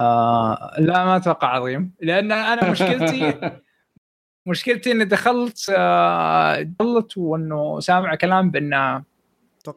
آه 0.01 0.75
لا 0.79 1.05
ما 1.05 1.17
أتوقع 1.17 1.49
عظيم. 1.49 1.93
لأن 2.01 2.33
أنا 2.33 2.71
مشكلتي 2.71 3.41
مشكلتي 4.51 4.93
إني 4.93 5.05
دخلت 5.05 5.73
آه 5.79 6.63
دخلت 6.63 7.19
وإنه 7.19 7.81
سامع 7.81 8.15
كلام 8.15 8.51
بأنه 8.51 9.05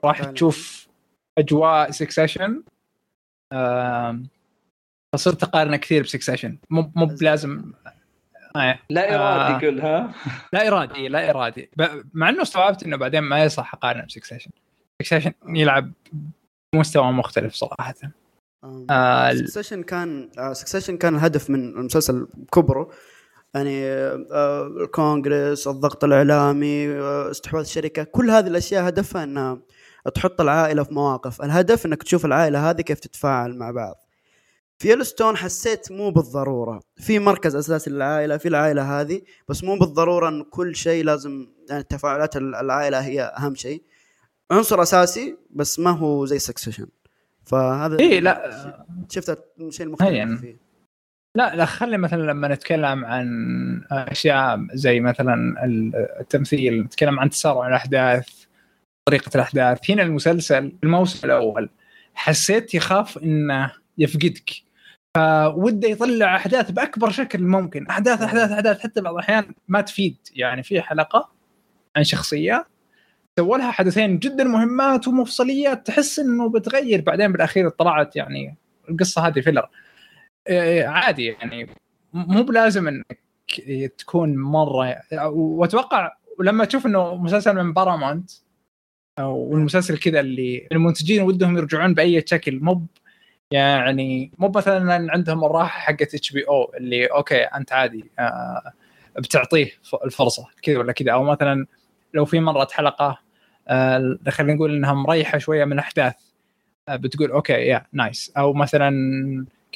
راح. 0.03 0.23
تشوف 0.23 0.87
أجواء 1.37 1.91
Succession 1.91 2.63
آه 3.51 4.23
فصرت 5.13 5.43
أقارنه 5.43 5.77
كثير 5.77 6.03
ب 6.03 6.08
Succession 6.08 6.57
مو 6.69 6.91
مو 6.95 7.05
بلازم 7.05 7.71
آه. 8.55 8.79
لا 8.89 9.13
آه. 9.13 9.15
إرادي 9.49 9.65
يقول 9.65 9.81
ها 9.81 10.13
لا 10.53 10.67
إرادي 10.67 11.07
لا 11.07 11.29
إرادي. 11.29 11.69
ب- 11.77 12.03
مع 12.13 12.29
إنه 12.29 12.41
استوعبت 12.41 12.83
إنه 12.83 12.97
بعدين 12.97 13.19
ما 13.19 13.43
يصح 13.43 13.73
أقارنه 13.73 14.05
ب 14.05 14.09
Succession 14.09 14.51
Succession 15.01 15.31
يلعب 15.47 15.91
بمستوى 16.73 17.11
مختلف 17.11 17.53
صراحة. 17.53 17.93
آه. 18.89 19.33
Succession 19.33 19.83
كان 19.83 20.29
Succession 20.53 20.97
كان 20.97 21.15
الهدف 21.15 21.49
من 21.49 21.69
المسلسل 21.69 22.27
كبره 22.53 22.89
يعني 23.55 23.85
آه، 23.85 24.67
الكونغرس 24.81 25.67
الضغط 25.67 26.03
الإعلامي 26.03 26.87
آه، 26.89 27.31
استحواذ 27.31 27.63
الشركة. 27.63 28.03
كل 28.03 28.29
هذه 28.29 28.47
الأشياء 28.47 28.87
هدفها 28.87 29.23
إنها 29.23 29.59
تحط 30.15 30.41
العائلة 30.41 30.83
في 30.83 30.93
مواقف. 30.93 31.41
الهدف 31.41 31.85
إنك 31.85 32.03
تشوف 32.03 32.25
العائلة 32.25 32.69
هذه 32.69 32.81
كيف 32.81 32.99
تتفاعل 32.99 33.57
مع 33.57 33.71
بعض. 33.71 34.02
في 34.83 34.91
Yellowstone 34.91 35.37
حسيت 35.37 35.91
مو 35.91 36.09
بالضرورة. 36.09 36.79
في 36.97 37.19
مركز 37.19 37.55
أساسي 37.55 37.89
للعائلة 37.89 38.37
في 38.37 38.47
العائلة 38.47 39.01
هذه 39.01 39.21
بس 39.49 39.63
مو 39.63 39.77
بالضرورة 39.79 40.29
إن 40.29 40.43
كل 40.43 40.75
شيء 40.75 41.05
لازم 41.05 41.47
يعني 41.69 41.83
تفاعلات 41.83 42.37
العائلة 42.37 42.99
هي 42.99 43.21
أهم 43.21 43.55
شيء. 43.55 43.83
عنصر 44.51 44.81
أساسي 44.81 45.37
بس 45.49 45.79
ما 45.79 45.91
هو 45.91 46.25
زي 46.25 46.39
سكسيشن 46.39 46.87
فهذا 47.43 47.99
اي 47.99 48.19
لا. 48.19 48.85
شفت 49.09 49.43
الشيء 49.59 49.85
هين. 49.85 49.87
المختلف 49.87 50.41
فيه. 50.41 50.57
لا 51.35 51.55
لا 51.55 51.65
خلي 51.65 51.97
مثلا 51.97 52.21
لما 52.21 52.47
نتكلم 52.47 53.05
عن 53.05 53.27
أشياء 53.91 54.59
زي 54.73 54.99
مثلا 54.99 55.55
التمثيل 56.19 56.81
نتكلم 56.81 57.19
عن 57.19 57.29
تسارع 57.29 57.67
الأحداث 57.67 58.45
طريقة 59.09 59.31
الأحداث. 59.35 59.91
هنا 59.91 60.03
المسلسل 60.03 60.71
الموسم 60.83 61.25
الأول 61.27 61.69
حسيت 62.13 62.73
يخاف 62.73 63.17
إنه 63.17 63.71
يفقدك. 63.97 64.49
فوده 65.17 65.87
يطلع 65.87 66.35
أحداث 66.35 66.71
بأكبر 66.71 67.11
شكل 67.11 67.43
ممكن. 67.43 67.87
أحداث 67.87 68.21
أحداث 68.21 68.51
أحداث. 68.51 68.79
حتى 68.79 69.01
بعض 69.01 69.13
الأحيان 69.13 69.53
ما 69.67 69.81
تفيد. 69.81 70.17
يعني 70.35 70.63
في 70.63 70.81
حلقة 70.81 71.29
عن 71.95 72.03
شخصية 72.03 72.67
سووا 73.39 73.57
لها 73.57 73.71
حدثين 73.71 74.19
جدا 74.19 74.43
مهمات 74.43 75.07
ومفصليات 75.07 75.87
تحس 75.87 76.19
إنه 76.19 76.49
بتغير 76.49 77.01
بعدين 77.01 77.31
بالأخير 77.31 77.69
طلعت 77.69 78.15
يعني 78.15 78.57
القصة 78.89 79.27
هذه 79.27 79.41
filler 79.41 79.69
إيه، 80.49 80.87
عادي 80.87 81.25
يعني. 81.25 81.69
مو 82.13 82.43
بلازم 82.43 82.87
إنك 82.87 83.19
تكون 83.97 84.35
مرة 84.37 84.95
وأتوقع 85.23 86.11
ولما 86.39 86.65
تشوف 86.65 86.85
إنه 86.85 87.15
مسلسل 87.15 87.55
من 87.63 87.73
بارامونت 87.73 88.31
والمسلسل 89.19 89.97
كذا 89.97 90.19
اللي 90.19 90.67
المنتجين 90.71 91.21
ودهم 91.21 91.57
يرجعون 91.57 91.93
بأي 91.93 92.23
شكل 92.27 92.59
مو 92.59 92.85
يعني 93.51 94.31
مو 94.37 94.51
مثلا 94.55 95.11
عندهم 95.11 95.43
الراحة 95.45 95.79
حقت 95.79 96.15
HBO 96.15 96.73
اللي 96.77 97.05
okay 97.05 97.43
أنت 97.43 97.73
عادي 97.73 98.11
آه 98.19 98.73
بتعطيه 99.17 99.71
الفرصة 100.05 100.47
كذا 100.61 100.77
ولا 100.77 100.91
كذا. 100.91 101.11
أو 101.11 101.23
مثلا 101.23 101.65
لو 102.13 102.25
في 102.25 102.39
مرت 102.39 102.71
حلقه 102.71 103.19
آه 103.67 104.17
خلينا 104.29 104.53
نقول 104.53 104.75
انها 104.75 104.93
مريحه 104.93 105.37
شوية 105.37 105.65
من 105.65 105.73
الاحداث 105.73 106.13
آه 106.89 106.95
بتقول 106.95 107.31
okay 107.31 107.53
yeah 107.53 107.85
nice. 107.93 108.31
أو 108.37 108.53
مثلا 108.53 108.91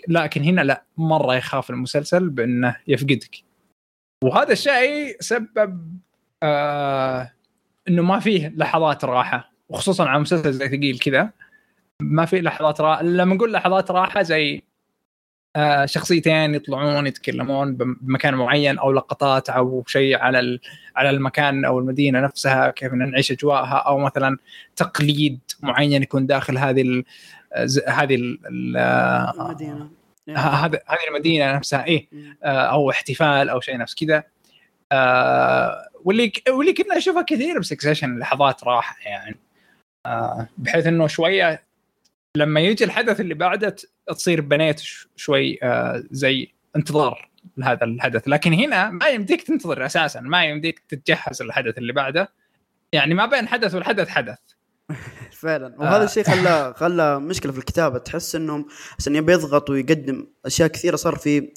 لكن 0.08 0.44
هنا 0.44 0.62
لا 0.62 0.84
مرة 0.98 1.36
يخاف 1.36 1.70
المسلسل 1.70 2.30
بإنه 2.30 2.76
يفقدك. 2.88 3.36
وهذا 4.24 4.54
الشيء 4.54 5.18
سبب 5.20 6.00
آه 6.44 7.32
إنه 7.88 8.02
ما 8.02 8.20
فيه 8.20 8.54
لحظات 8.56 9.06
راحة 9.06 9.52
وخصوصا 9.70 10.06
على 10.06 10.20
مسلسل 10.20 10.54
زي 10.54 10.68
ثقيل 10.68 11.00
كذا. 11.00 11.30
ما 12.02 12.26
في 12.26 12.42
لحظات 12.42 12.82
راحه 12.82 13.04
لما 13.04 13.36
نقول 13.36 13.54
لحظات 13.54 13.92
راحة 13.92 14.22
زي 14.22 14.64
آه 15.56 15.86
شخصيتين 15.86 16.56
يطلعون 16.56 17.08
يتكلمون 17.08 17.76
بمكان 17.76 18.34
معين 18.36 18.78
أو 18.78 18.92
لقطات 18.92 19.50
أو 19.50 19.84
شيء 19.88 20.18
على 20.18 20.60
على 20.96 21.10
المكان 21.10 21.66
أو 21.66 21.80
المدينة 21.80 22.20
نفسها 22.22 22.72
كيف 22.72 22.94
نعيش 22.94 23.32
أجواءها 23.32 23.76
أو 23.78 23.98
مثلا 23.98 24.38
تقليد 24.76 25.40
معين 25.62 26.04
يكون 26.04 26.26
داخل 26.28 26.58
هذه 26.58 26.82
ال- 26.82 27.04
ز- 27.58 27.84
هذه 27.88 28.16
ال- 28.16 28.40
ال- 28.48 28.78
آه، 28.78 29.32
المدينة. 29.46 29.90
ه- 30.30 30.38
هذا 30.40 30.80
هذه 30.88 31.08
المدينة 31.08 31.56
نفسها 31.56 31.86
إيه 31.86 32.08
آه، 32.44 32.48
أو 32.48 32.90
احتفال 32.92 33.50
أو 33.50 33.60
شيء 33.62 33.78
نفس 33.78 33.96
كذا. 33.96 34.24
واللي 36.04 36.32
واللي 36.50 36.74
كنا 36.74 36.98
نشوفها 36.98 37.22
كثير 37.22 37.60
بسكسيشن 37.60 38.20
لحظات 38.20 38.64
راحة 38.64 38.96
يعني. 39.06 39.38
بحيث 40.58 40.88
إنه 40.88 41.08
شوية 41.08 41.67
لما 42.38 42.60
يجي 42.60 42.84
الحدث 42.84 43.20
اللي 43.20 43.34
بعده 43.34 43.76
تصير 44.08 44.42
بنيت 44.42 44.82
شوي 45.16 45.60
آه، 45.64 46.04
زي 46.12 46.54
انتظار 46.76 47.30
لهذا 47.58 47.84
الحدث. 47.84 48.28
لكن 48.28 48.54
هنا 48.54 48.90
ما 48.90 49.08
يمديك 49.08 49.42
تنتظر 49.44 49.86
أساسا 49.86 50.20
ما 50.20 50.46
يمديك 50.46 50.80
تتجهز 50.90 51.42
للحدث 51.42 51.78
اللي 51.78 51.94
بعده. 51.94 52.30
يعني 52.92 53.14
ما 53.14 53.26
بين 53.26 53.48
حدث 53.48 53.76
والحدث 53.76 54.08
حدث. 54.08 54.38
فعلا. 55.42 55.76
وهذا 55.78 56.02
آه. 56.02 56.06
الشيء 56.06 56.24
خلى 56.24 56.74
خلى 56.82 57.20
مشكلة 57.20 57.52
في 57.52 57.58
الكتابة. 57.58 57.98
تحس 57.98 58.36
إنهم 58.36 58.66
عشان 59.00 59.16
يبي 59.16 59.34
يضغط 59.34 59.70
ويقدم 59.70 60.28
أشياء 60.46 60.68
كثيرة 60.68 60.96
صار 60.96 61.16
في 61.16 61.52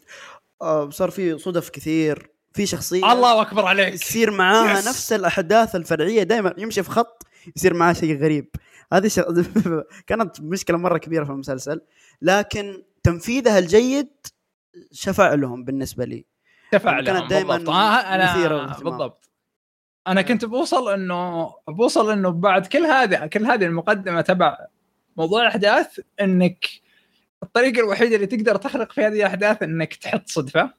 آه، 0.62 0.90
صار 0.90 1.10
في 1.10 1.38
صدف 1.38 1.70
كثير 1.70 2.30
في 2.52 2.66
شخصية 2.66 3.12
الله 3.12 3.42
أكبر 3.42 3.66
عليك. 3.66 3.94
يصير 3.94 4.30
معاها 4.30 4.78
يس. 4.78 4.88
نفس 4.88 5.12
الأحداث 5.12 5.76
الفرعية 5.76 6.22
دائما 6.22 6.54
يمشي 6.58 6.82
في 6.82 6.90
خط 6.90 7.26
يصير 7.56 7.74
معاه 7.74 7.92
شيء 7.92 8.18
غريب. 8.22 8.48
هذه 8.92 9.08
ش... 9.08 9.20
كانت 10.06 10.40
مشكلة 10.40 10.78
مرة 10.78 10.98
كبيرة 10.98 11.24
في 11.24 11.30
المسلسل 11.30 11.80
لكن 12.22 12.82
تنفيذها 13.02 13.58
الجيد 13.58 14.08
شفع 14.92 15.34
لهم 15.34 15.64
بالنسبة 15.64 16.04
لي. 16.04 16.24
شفع 16.74 16.96
كانت 16.96 17.08
لهم 17.08 17.28
دايماً 17.28 17.56
بالضبط. 17.56 17.74
آه 17.74 17.94
أنا 17.94 18.36
للاهتمام. 18.46 18.90
بالضبط. 18.90 19.30
أنا 20.06 20.22
كنت 20.22 20.44
بوصل 20.44 20.92
إنه 20.92 21.50
بوصل 21.68 22.10
إنه 22.10 22.30
بعد 22.30 22.66
كل 22.66 22.86
هذه 22.86 23.26
كل 23.26 23.46
هذه 23.46 23.64
المقدمة 23.64 24.20
تبع 24.20 24.58
موضوع 25.16 25.42
الأحداث 25.42 26.00
إنك 26.20 26.66
الطريقة 27.42 27.80
الوحيدة 27.80 28.16
اللي 28.16 28.26
تقدر 28.26 28.56
تخلق 28.56 28.92
في 28.92 29.00
هذه 29.00 29.14
الأحداث 29.20 29.62
إنك 29.62 29.94
تحط 29.94 30.28
صدفة. 30.28 30.72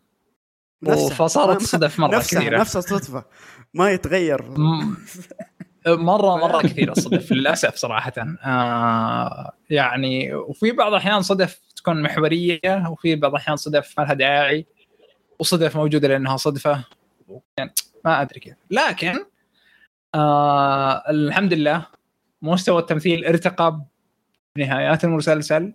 نفسها. 0.84 1.10
فصارت 1.10 1.62
صدف 1.74 2.00
مرة 2.00 2.16
نفسها 2.16 2.40
كثيره 2.40 2.60
نفس 2.60 2.78
الصدفه 2.78 3.26
ما 3.74 3.92
يتغير. 3.92 4.42
مرة 5.88 6.38
مرة 6.38 6.62
كثير 6.62 6.92
الصدف 6.92 7.32
للأسف 7.32 7.76
صراحة. 7.76 8.14
آه 8.46 9.54
يعني 9.70 10.34
وفي 10.34 10.72
بعض 10.72 10.92
الأحيان 10.92 11.22
صدف 11.22 11.62
تكون 11.76 12.02
محورية 12.02 12.88
وفي 12.90 13.16
بعض 13.16 13.32
الأحيان 13.32 13.58
صدف 13.58 14.00
ما 14.00 14.04
لها 14.04 14.14
داعي 14.14 14.66
وصدف 15.40 15.76
موجودة 15.78 16.08
لأنها 16.08 16.38
صدفة. 16.38 16.84
يعني 17.58 17.74
ما 18.06 18.22
أدري 18.22 18.40
كيف. 18.40 18.56
لكن 18.72 19.26
آه 20.16 21.04
الحمد 21.10 21.54
لله 21.54 21.86
مستوى 22.42 22.82
التمثيل 22.82 23.26
ارتقى 23.26 23.82
بنهايات 24.58 25.04
المسلسل. 25.04 25.74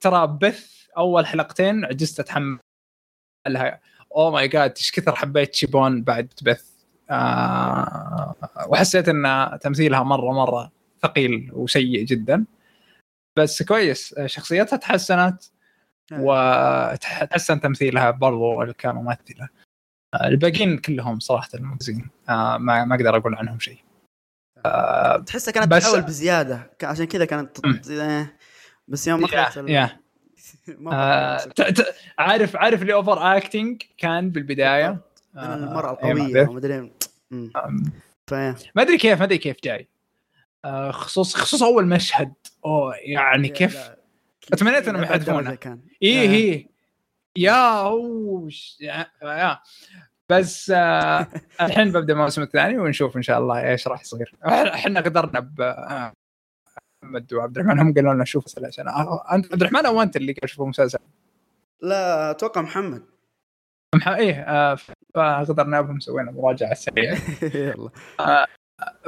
ترى 0.00 0.26
بث 0.26 0.86
أول 0.96 1.26
حلقتين 1.26 1.84
عجزت 1.84 2.20
أتحملها. 2.20 3.80
اوه 4.16 4.30
ماي 4.30 4.48
جاد 4.48 4.74
إيش 4.76 4.92
كثر 4.92 5.14
حبيت 5.14 5.54
شيبون 5.54 6.02
بعد 6.02 6.32
بث؟ 6.42 6.75
آه 7.10 8.34
وحسيت 8.68 9.08
إن 9.08 9.58
تمثيلها 9.62 10.02
مرة 10.02 10.32
مرة 10.32 10.72
ثقيل 11.02 11.50
وسيء 11.52 12.04
جدا. 12.04 12.44
بس 13.38 13.62
كويس 13.62 14.14
شخصيتها 14.26 14.76
تحسنت 14.76 15.42
وتحسن 16.12 17.60
تمثيلها 17.60 18.10
برضو 18.10 18.72
كممثلة. 18.72 19.48
آه، 20.14 20.26
الباقيين 20.26 20.78
كلهم 20.78 21.18
صراحة 21.18 21.48
ممتازين. 21.54 22.08
آه 22.28 22.56
ما 22.58 22.84
ما 22.84 22.94
أقدر 22.94 23.16
أقول 23.16 23.34
عنهم 23.34 23.58
شيء. 23.58 23.78
آه 24.66 25.16
تحسها 25.16 25.52
كانت 25.52 25.68
بس- 25.68 25.82
تحاول 25.82 26.02
بزيادة. 26.02 26.70
عشان 26.82 27.04
كذا 27.04 27.24
كانت. 27.24 27.66
إيه. 27.90 28.36
بس 28.88 29.08
يوم 29.08 29.24
اخذت 29.24 29.68
يا. 29.68 30.00
ما 30.68 30.90
آه 30.94 31.38
عارف 32.18 32.56
عارف 32.56 32.82
اللي 32.82 32.92
over 32.92 33.36
acting 33.36 33.82
كان 33.98 34.30
بالبداية؟ 34.30 35.00
أنا 35.36 35.54
آه، 35.54 35.56
المرأة 35.56 35.98
إيه، 36.04 36.12
ما 36.14 36.26
القويه. 36.26 36.48
وما 36.48 36.58
ادري 36.58 36.92
فيا. 38.30 38.54
ما 38.74 38.82
أدري 38.82 38.98
كيف 38.98 39.18
ما 39.18 39.24
أدري 39.24 39.38
كيف 39.38 39.56
جاي. 39.64 39.88
آه 40.64 40.90
خصوص 40.90 41.34
خصوص 41.36 41.62
أول 41.62 41.86
مشهد. 41.86 42.32
أوه 42.64 42.94
يعني 42.96 43.48
كيف؟ 43.48 43.90
إنهم 44.62 44.68
لأبعد 44.72 45.02
يحذفونه. 45.02 45.54
كان. 45.54 45.80
إيه 46.02 46.30
yeah- 46.58 46.66
yeah. 47.38 47.80
أوش. 47.82 48.76
yeah, 48.80 49.06
yeah. 49.22 49.58
بس 50.28 50.70
آه 50.74 51.28
الحين 51.60 51.92
ببدأ 51.92 52.12
الموسم 52.12 52.42
الثاني 52.42 52.78
ونشوف 52.78 53.16
إن 53.16 53.22
شاء 53.22 53.38
الله 53.38 53.70
إيش 53.70 53.88
راح 53.88 54.00
يصير. 54.00 54.34
إحنا 54.46 55.00
قدرنا 55.00 55.40
ب 55.40 55.60
آه، 55.60 56.12
محمد 57.02 57.32
وعبد 57.34 57.58
الرحمن 57.58 57.80
هم 57.80 57.94
قالوا 57.94 58.14
لنا 58.14 58.24
شوف 58.24 58.44
عشان 58.64 58.88
آه، 58.88 59.24
أنت 59.34 59.52
عبد 59.52 59.60
الرحمن 59.62 59.86
أو 59.86 60.02
أنت 60.02 60.16
اللي 60.16 60.32
قال 60.32 60.50
شوفوا 60.50 60.68
مسلسل؟ 60.68 60.98
لا 61.82 62.30
أتوقع 62.30 62.62
محمد. 62.62 63.02
مح... 63.94 64.08
إيه 64.08 64.34
آه 64.42 64.78
فقدرنا 65.16 65.80
بهم 65.80 66.00
سوينا 66.00 66.30
مراجعة 66.30 66.74
سريعة. 66.74 67.18
يلا. 67.54 67.90
آه 68.20 68.46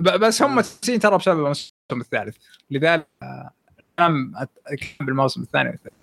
بس 0.01 0.43
هم 0.43 0.57
متسين 0.57 1.01
ترى 1.01 1.19
بسبب 1.19 1.39
الموسم 1.39 1.73
الثالث. 1.93 2.37
لذلك 2.71 3.07
آه 3.23 3.51
بالموسم 5.01 5.43
الثاني 5.43 5.69
والثالث. 5.71 5.95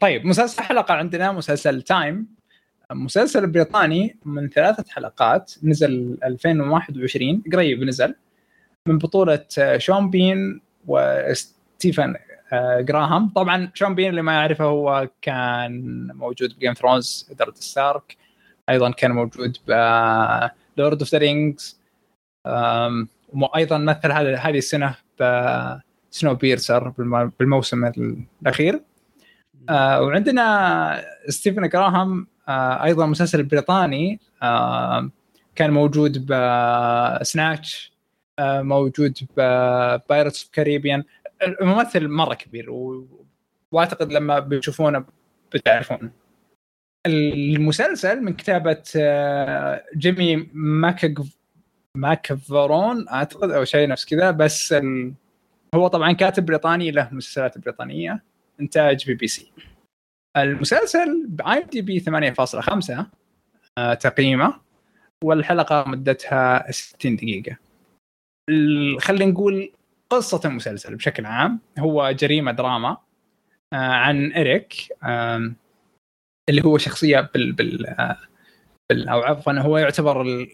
طيب 0.00 0.26
مسلسل 0.26 0.62
حلقة 0.62 0.94
عندنا 0.94 1.32
مسلسل 1.32 1.82
تايم 1.82 2.38
مسلسل 2.92 3.46
بريطاني 3.46 4.16
من 4.24 4.48
ثلاثة 4.48 4.84
حلقات 4.88 5.54
نزل 5.62 6.18
2021 6.24 7.42
قريب 7.52 7.82
نزل 7.82 8.14
من 8.86 8.98
بطولة 8.98 9.44
شون 9.76 10.10
بين 10.10 10.60
وستيفن 10.86 12.14
آه، 12.52 12.80
جراهام. 12.80 13.28
طبعا 13.28 13.70
شون 13.74 13.94
بين 13.94 14.10
اللي 14.10 14.22
ما 14.22 14.32
يعرفه 14.32 14.64
هو 14.64 15.08
كان 15.22 16.06
موجود 16.14 16.56
ب 16.56 16.59
Game 16.59 16.72
Thrones 16.74 17.28
Eddard 17.30 17.54
Stark. 17.54 18.16
أيضا 18.68 18.90
كان 18.90 19.10
موجود 19.10 19.56
ب 19.68 19.70
Lord 20.76 21.00
of 21.00 21.12
the 21.12 21.18
Rings 21.18 21.80
وأيضا 23.32 23.78
مثل 23.78 24.12
هذه 24.12 24.58
السنة 24.58 24.94
ب 25.20 25.80
Snowpiercer 26.10 26.88
بالموسم 27.38 27.92
الأخير. 28.42 28.80
آه 29.68 30.02
وعندنا 30.02 31.04
ستيفن 31.28 31.68
جراهام 31.68 32.26
آه 32.48 32.84
أيضا 32.84 33.06
مسلسل 33.06 33.42
بريطاني 33.42 34.20
كان 35.54 35.70
موجود 35.70 36.26
ب 36.26 36.50
Snatch 36.50 37.92
آه 38.38 38.62
موجود 38.62 39.18
ب 39.36 39.49
Pirates 39.49 40.42
of 40.42 40.50
Caribbean 40.52 41.04
الممثل 41.42 42.08
مرة 42.08 42.34
كبير. 42.34 42.70
وأعتقد 43.72 44.12
لما 44.12 44.38
بتشوفونه 44.38 45.04
بتعرفون 45.54 46.10
المسلسل 47.06 48.20
من 48.20 48.32
كتابة 48.32 48.82
آه، 48.96 49.84
جيمي 49.96 50.48
ماك 50.52 51.14
ماكفرون 51.96 53.08
أعتقد 53.08 53.50
أو 53.50 53.64
شيء 53.64 53.88
نفس 53.88 54.04
كذا 54.04 54.30
بس. 54.30 54.74
هو 55.74 55.88
طبعا 55.88 56.12
كاتب 56.12 56.46
بريطاني 56.46 56.90
له 56.90 57.08
مسلسلات 57.12 57.58
بريطانية. 57.58 58.22
إنتاج 58.60 59.06
بي 59.06 59.14
بي 59.14 59.26
سي. 59.26 59.52
المسلسل 60.36 61.26
ب 61.28 61.62
IMDb 61.62 62.00
8.5 62.00 63.06
آه 63.78 63.94
تقييمه 63.94 64.60
والحلقة 65.24 65.84
مدتها 65.88 66.70
60 66.70 67.16
دقيقة. 67.16 67.56
خلينا 68.98 69.26
نقول 69.32 69.72
قصة 70.10 70.40
المسلسل 70.44 70.96
بشكل 70.96 71.26
عام. 71.26 71.60
هو 71.78 72.10
جريمة 72.10 72.52
دراما 72.52 72.96
آه 73.72 73.76
عن 73.76 74.32
إريك 74.32 74.74
اللي 76.48 76.64
هو 76.64 76.78
شخصية 76.78 77.20
بال 77.34 77.52
بال, 77.52 77.94
بال 78.90 79.08
أو 79.08 79.20
عفوا 79.20 79.52
هو 79.52 79.78
يعتبر 79.78 80.46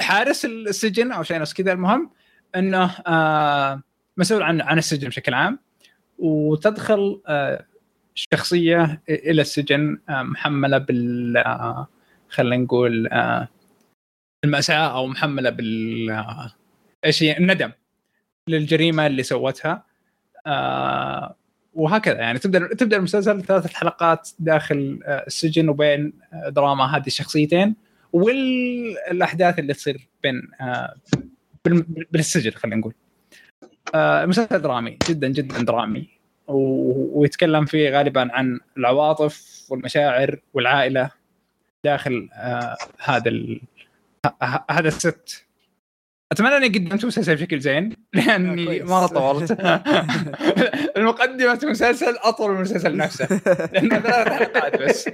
حارس 0.00 0.44
السجن 0.44 1.12
أو 1.12 1.22
شيء 1.22 1.40
نفس 1.40 1.54
كذا. 1.54 1.72
المهم 1.72 2.10
إنه 2.56 2.90
آه 3.06 3.82
مسؤول 4.16 4.42
عن 4.42 4.60
عن 4.60 4.78
السجن 4.78 5.08
بشكل 5.08 5.34
عام. 5.34 5.58
وتدخل 6.18 7.20
آه 7.26 7.66
شخصية 8.14 9.02
إلى 9.08 9.42
السجن 9.42 9.98
آه 10.08 10.22
محملة 10.22 10.78
بال 10.78 11.44
خلينا 12.28 12.56
نقول 12.56 13.08
المأساة 14.44 14.96
أو 14.96 15.06
محملة 15.06 15.50
بال 15.50 16.10
إيش 17.04 17.22
هي؟ 17.22 17.36
الندم 17.38 17.72
للجريمة 18.48 19.06
اللي 19.06 19.22
سوتها. 19.22 19.84
وهكذا 21.74 22.18
يعني 22.18 22.38
تبدأ 22.38 22.74
تبدأ 22.74 22.96
المسلسل 22.96 23.42
ثلاث 23.42 23.74
حلقات 23.74 24.28
داخل 24.38 25.00
آه 25.04 25.24
السجن 25.26 25.68
وبين 25.68 26.12
آه 26.32 26.48
دراما 26.48 26.96
هذه 26.96 27.06
الشخصيتين 27.06 27.74
والأحداث 28.12 29.58
اللي 29.58 29.74
تصير 29.74 30.08
بين 30.22 30.48
آه 30.60 30.94
بالسجن 32.10 32.50
خلينا 32.50 32.76
نقول 32.76 32.94
مسلسل 34.28 34.62
درامي 34.62 34.98
جدا 35.08 35.28
جدا 35.28 35.62
درامي 35.62 36.08
ويتكلم 36.48 37.64
فيه 37.64 37.90
غالبا 37.90 38.28
عن 38.32 38.60
العواطف 38.76 39.66
والمشاعر 39.70 40.40
والعائلة 40.54 41.10
داخل 41.84 42.28
هذا. 42.98 43.30
هذا 44.70 44.88
الست 44.88 45.46
أتمنى 46.32 46.56
أني 46.56 46.66
قدمت 46.66 47.04
مسلسل 47.04 47.36
بشكل 47.36 47.60
زين 47.60 47.96
لأني 48.12 48.82
مره 48.82 49.06
طولت. 49.06 49.52
المقدمة 50.96 51.58
المسلسل 51.62 52.16
أطول 52.16 52.50
من 52.50 52.56
المسلسل 52.56 52.96
نفسه. 52.96 53.40
لأنه 53.72 54.00
ثلاث 54.00 54.28
حلقات 54.28 54.82
بس. 54.82 55.08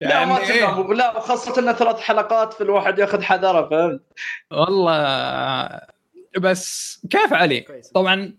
لا 0.00 0.24
ما 0.24 0.38
يعني 0.38 0.52
إيه؟ 0.52 0.94
لا 0.94 1.20
خاصة 1.20 1.60
انه 1.60 1.72
ثلاث 1.72 2.00
حلقات 2.00 2.52
في 2.52 2.60
الواحد 2.60 2.98
ياخذ 2.98 3.22
حذره 3.22 3.68
فهمت؟ 3.68 4.02
والله 4.50 5.80
بس 6.38 6.98
كيف 7.10 7.32
علي؟ 7.32 7.64
طبعا 7.94 8.36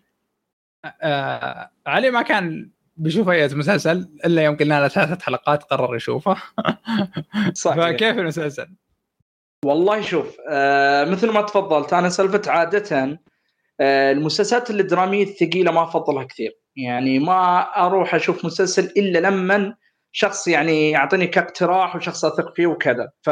آه 1.01 1.69
علي 1.87 2.11
ما 2.11 2.21
كان 2.21 2.69
بيشوف 2.97 3.29
أي 3.29 3.47
مسلسل 3.47 4.09
إلا 4.25 4.43
يوم 4.43 4.57
قلنا 4.57 4.79
له 4.79 4.87
ثلاثة 4.87 5.25
حلقات 5.25 5.63
قرر 5.63 5.95
يشوفه. 5.95 6.37
صح 7.53 7.75
فكيف 7.75 8.17
المسلسل؟ 8.17 8.67
والله 9.63 10.01
شوف 10.01 10.37
آه 10.49 11.05
مثل 11.05 11.31
ما 11.31 11.41
تفضلت 11.41 11.93
أنا 11.93 12.09
سالفه 12.09 12.51
عادة 12.51 13.19
آه 13.79 14.11
المسلسلات 14.11 14.69
الدرامية 14.69 15.23
الثقيلة 15.23 15.71
ما 15.71 15.83
أفضلها 15.83 16.23
كثير. 16.23 16.51
يعني 16.75 17.19
ما 17.19 17.61
أروح 17.85 18.15
أشوف 18.15 18.45
مسلسل 18.45 18.85
إلا 18.85 19.19
لما 19.19 19.75
شخص 20.11 20.47
يعني 20.47 20.91
يعطيني 20.91 21.27
كاقتراح 21.27 21.95
وشخص 21.95 22.25
أثق 22.25 22.55
فيه 22.55 22.67
وكذا. 22.67 23.09
ف 23.23 23.29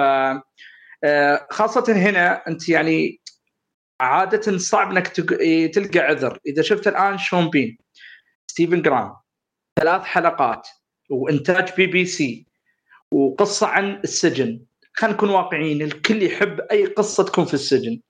آه، 1.03 1.47
خاصة 1.49 1.93
هنا 1.93 2.47
أنت 2.47 2.69
يعني 2.69 3.21
عادة 3.99 4.57
صعب 4.57 4.91
إنك 4.91 5.07
تلقى 5.73 5.99
عذر، 5.99 6.39
إذا 6.47 6.61
شفت 6.61 6.87
الآن 6.87 7.17
شون 7.17 7.49
بين 7.49 7.77
ستيفن 8.47 8.81
جراهام 8.81 9.13
ثلاث 9.79 10.01
حلقات 10.01 10.67
وإنتاج 11.09 11.73
بي 11.77 11.87
بي 11.87 12.05
سي 12.05 12.47
وقصة 13.11 13.67
عن 13.67 14.01
السجن 14.03 14.65
خلينا 14.93 15.15
نكون 15.15 15.29
واقعيين 15.29 15.81
الكل 15.81 16.23
يحب 16.23 16.59
أي 16.71 16.85
قصة 16.85 17.23
تكون 17.23 17.45
في 17.45 17.53
السجن. 17.53 18.01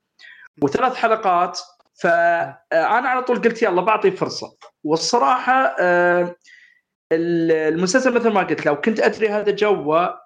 وثلاث 0.64 0.96
حلقات 0.96 1.60
فأنا 2.02 3.10
على 3.10 3.24
طول 3.24 3.42
قلت 3.42 3.62
يلا 3.62 3.82
بعطي 3.82 4.12
فرصة. 4.12 4.58
والصراحة 4.84 5.76
آه 5.80 6.36
المسلسل 7.14 8.14
مثل 8.14 8.30
ما 8.30 8.44
قلت 8.44 8.66
لو 8.66 8.82
كنت 8.82 9.00
أدري 9.00 9.30
هذا 9.30 9.52
جوه 9.52 10.22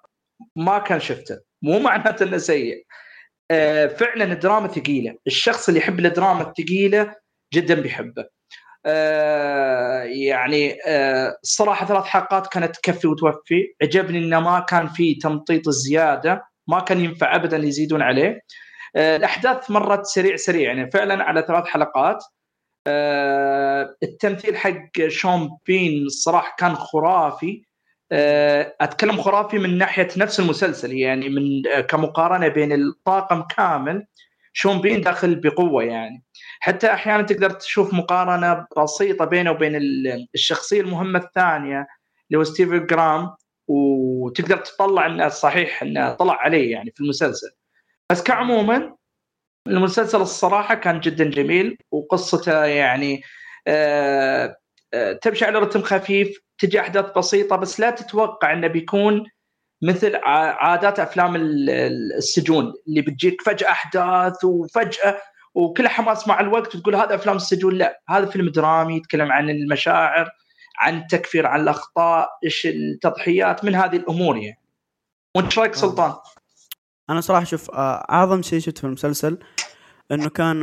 ما 0.56 0.78
كان 0.78 1.00
شفته. 1.00 1.40
مو 1.62 1.78
معناته 1.78 2.22
إنه 2.24 2.38
سيء. 2.38 2.86
آه 3.50 3.86
فعلا 3.86 4.24
الدراما 4.24 4.68
ثقيلة. 4.68 5.16
الشخص 5.26 5.68
اللي 5.68 5.80
يحب 5.80 5.98
الدراما 5.98 6.42
الثقيلة 6.42 7.14
جدا 7.54 7.80
بيحبه. 7.80 8.35
آه 8.86 10.02
يعني 10.02 10.78
آه 10.86 11.36
الصراحه 11.42 11.86
ثلاث 11.86 12.04
حلقات 12.04 12.46
كانت 12.46 12.76
تكفي 12.76 13.06
وتوفي. 13.08 13.74
عجبني 13.82 14.18
انه 14.18 14.40
ما 14.40 14.60
كان 14.60 14.88
في 14.88 15.14
تمطيط 15.14 15.68
زيادة 15.68 16.44
ما 16.68 16.80
كان 16.80 17.00
ينفع 17.00 17.36
ابدا 17.36 17.56
يزيدون 17.56 18.02
عليه. 18.02 18.40
آه 18.96 19.16
الأحداث 19.16 19.70
مرت 19.70 20.06
سريع 20.06 20.36
سريع 20.36 20.72
يعني 20.72 20.90
فعلا 20.90 21.24
على 21.24 21.44
ثلاث 21.48 21.64
حلقات. 21.66 22.24
آه، 22.86 23.96
التمثيل 24.02 24.56
حق 24.56 25.08
شون 25.08 25.58
بين 25.66 26.06
الصراحه 26.06 26.56
كان 26.58 26.74
خرافي. 26.74 27.62
آه، 28.12 28.76
أتكلم 28.80 29.22
خرافي 29.22 29.58
من 29.58 29.78
ناحية 29.78 30.08
نفس 30.16 30.40
المسلسل 30.40 30.92
يعني 30.92 31.28
من 31.28 31.66
آه، 31.66 31.80
كمقارنة 31.80 32.48
بين 32.48 32.72
الطاقم 32.72 33.42
كامل 33.42 34.06
شون 34.58 34.80
بين 34.80 35.00
داخل 35.00 35.34
بقوة 35.34 35.84
يعني. 35.84 36.22
حتى 36.60 36.92
أحيانا 36.92 37.22
تقدر 37.22 37.50
تشوف 37.50 37.94
مقارنة 37.94 38.66
بسيطة 38.78 39.24
بينه 39.24 39.50
وبين 39.50 39.76
الشخصية 40.34 40.80
المهمة 40.80 41.18
الثانية 41.18 41.86
اللي 42.30 42.38
هو 42.38 42.44
ستيفن 42.44 42.86
جرام 42.86 43.30
وتقدر 43.68 44.56
تطلع 44.56 45.06
إنه 45.06 45.28
صحيح 45.28 45.82
إنه 45.82 46.12
طلع 46.12 46.34
عليه 46.34 46.72
يعني 46.72 46.92
في 46.94 47.00
المسلسل. 47.00 47.50
بس 48.10 48.22
كعموما 48.22 48.96
المسلسل 49.66 50.20
الصراحة 50.20 50.74
كان 50.74 51.00
جدا 51.00 51.24
جميل 51.24 51.78
وقصته 51.90 52.64
يعني 52.64 53.22
آه، 53.66 54.56
آه، 54.94 55.12
تمشي 55.12 55.44
على 55.44 55.58
رتم 55.58 55.82
خفيف 55.82 56.38
تجي 56.58 56.80
أحداث 56.80 57.18
بسيطة 57.18 57.56
بس 57.56 57.80
لا 57.80 57.90
تتوقع 57.90 58.52
إنه 58.52 58.66
بيكون 58.66 59.24
مثل 59.82 60.16
عادات 60.24 61.00
أفلام 61.00 61.36
السجون 61.36 62.72
اللي 62.88 63.00
بتجيك 63.00 63.42
فجأة 63.42 63.70
أحداث 63.70 64.44
وفجأة 64.44 65.18
وكل 65.54 65.88
حماس 65.88 66.28
مع 66.28 66.40
الوقت 66.40 66.74
وتقول 66.74 66.94
هذا 66.94 67.14
أفلام 67.14 67.36
السجون 67.36 67.74
لا 67.74 68.00
هذا 68.08 68.26
فيلم 68.26 68.48
درامي 68.48 68.96
يتكلم 68.96 69.32
عن 69.32 69.50
المشاعر 69.50 70.30
عن 70.78 70.98
التكفير 70.98 71.46
عن 71.46 71.60
الأخطاء 71.60 72.28
إيش 72.44 72.66
التضحيات 72.66 73.64
من 73.64 73.74
هذه 73.74 73.96
الأمور 73.96 74.36
يعني 74.36 74.60
وإنت 75.36 75.58
رأيك 75.58 75.74
سلطان؟ 75.74 76.14
أنا 77.10 77.20
صراحة 77.20 77.44
شوف 77.44 77.70
آه، 77.70 78.06
أعظم 78.10 78.42
شيء 78.42 78.58
شفته 78.60 78.80
في 78.80 78.86
المسلسل 78.86 79.38
إنه 80.12 80.28
كان 80.28 80.62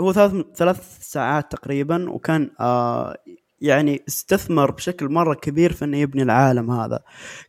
هو 0.00 0.12
ثلاث 0.12 0.32
ثلاث 0.54 0.98
ساعات 1.00 1.52
تقريبا 1.52 2.10
وكان 2.10 2.50
آه 2.60 3.16
يعني 3.62 4.04
استثمر 4.08 4.70
بشكل 4.70 5.08
مرة 5.08 5.34
كبير 5.34 5.72
في 5.72 5.84
إنه 5.84 5.96
يبني 5.96 6.22
العالم 6.22 6.70
هذا. 6.70 7.02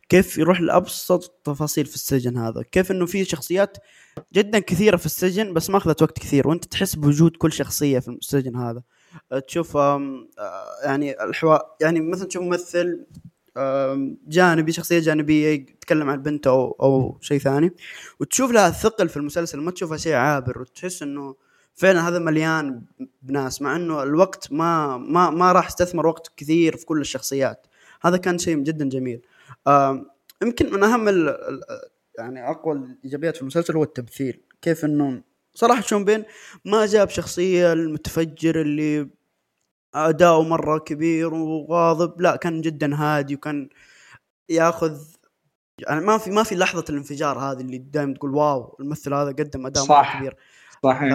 كيف 0.08 0.38
يروح 0.38 0.60
لأبسط 0.60 1.24
التفاصيل 1.24 1.86
في 1.86 1.94
السجن 1.94 2.36
هذا؟ 2.36 2.62
كيف 2.72 2.90
إنه 2.90 3.06
في 3.06 3.24
شخصيات 3.24 3.76
جدا 4.34 4.58
كثيرة 4.58 4.96
في 4.96 5.06
السجن 5.06 5.52
بس 5.54 5.70
ما 5.70 5.76
أخذت 5.78 6.02
وقت 6.02 6.18
كثير 6.18 6.48
وأنت 6.48 6.64
تحس 6.64 6.94
بوجود 6.94 7.36
كل 7.36 7.52
شخصية 7.52 7.98
في 7.98 8.08
السجن 8.08 8.56
هذا. 8.56 8.82
تشوف 9.46 9.74
يعني 10.84 11.24
الحوار 11.24 11.62
يعني 11.80 12.00
مثلا 12.00 12.28
تشوف 12.28 12.42
ممثل 12.42 13.06
جانبي 14.28 14.72
شخصية 14.72 14.98
جانبية 14.98 15.48
يتكلم 15.48 16.10
عن 16.10 16.22
بنته 16.22 16.50
أو 16.50 16.76
أو 16.82 17.18
شيء 17.20 17.38
ثاني 17.38 17.74
وتشوف 18.20 18.50
لها 18.50 18.70
ثقل 18.70 19.08
في 19.08 19.16
المسلسل 19.16 19.60
ما 19.60 19.70
تشوفها 19.70 19.96
شيء 19.96 20.14
عابر 20.14 20.60
وتحس 20.60 21.02
إنه 21.02 21.34
فعلا 21.74 22.08
هذا 22.08 22.18
مليان 22.18 22.82
بناس 23.22 23.62
مع 23.62 23.76
إنه 23.76 24.02
الوقت 24.02 24.52
ما 24.52 24.98
ما 24.98 25.30
ما 25.30 25.52
راح 25.52 25.66
استثمر 25.66 26.06
وقت 26.06 26.32
كثير 26.36 26.76
في 26.76 26.86
كل 26.86 27.00
الشخصيات. 27.00 27.66
هذا 28.02 28.16
كان 28.16 28.38
شيء 28.38 28.56
جدا 28.58 28.88
جميل. 28.88 29.26
يمكن 30.42 30.72
من 30.72 30.82
أهم 30.82 31.08
يعني 32.18 32.50
أقوى 32.50 32.74
الإيجابيات 32.74 33.36
في 33.36 33.42
المسلسل 33.42 33.76
هو 33.76 33.82
التمثيل. 33.82 34.40
كيف 34.62 34.84
إنه 34.84 35.22
صراحة 35.54 35.80
شون 35.80 36.04
بين 36.04 36.24
ما 36.64 36.86
جاب 36.86 37.08
شخصية 37.08 37.72
المتفجر 37.72 38.60
اللي 38.60 39.08
أداؤه 39.94 40.42
مرة 40.42 40.78
كبير 40.78 41.34
وغاضب 41.34 42.20
لا 42.20 42.36
كان 42.36 42.60
جدا 42.60 42.94
هادي 42.94 43.34
وكان 43.34 43.68
ياخذ 44.48 45.00
يعني 45.78 46.00
ما 46.00 46.18
في 46.18 46.30
ما 46.30 46.42
في 46.42 46.54
لحظة 46.54 46.84
الانفجار 46.90 47.38
هذه 47.38 47.60
اللي 47.60 47.78
دائما 47.78 48.14
تقول 48.14 48.34
واو 48.34 48.76
الممثل 48.80 49.14
هذا 49.14 49.28
قدم 49.28 49.66
أداء 49.66 49.86
مرة 49.86 50.18
كبير. 50.18 50.36
صحيح. 50.84 51.14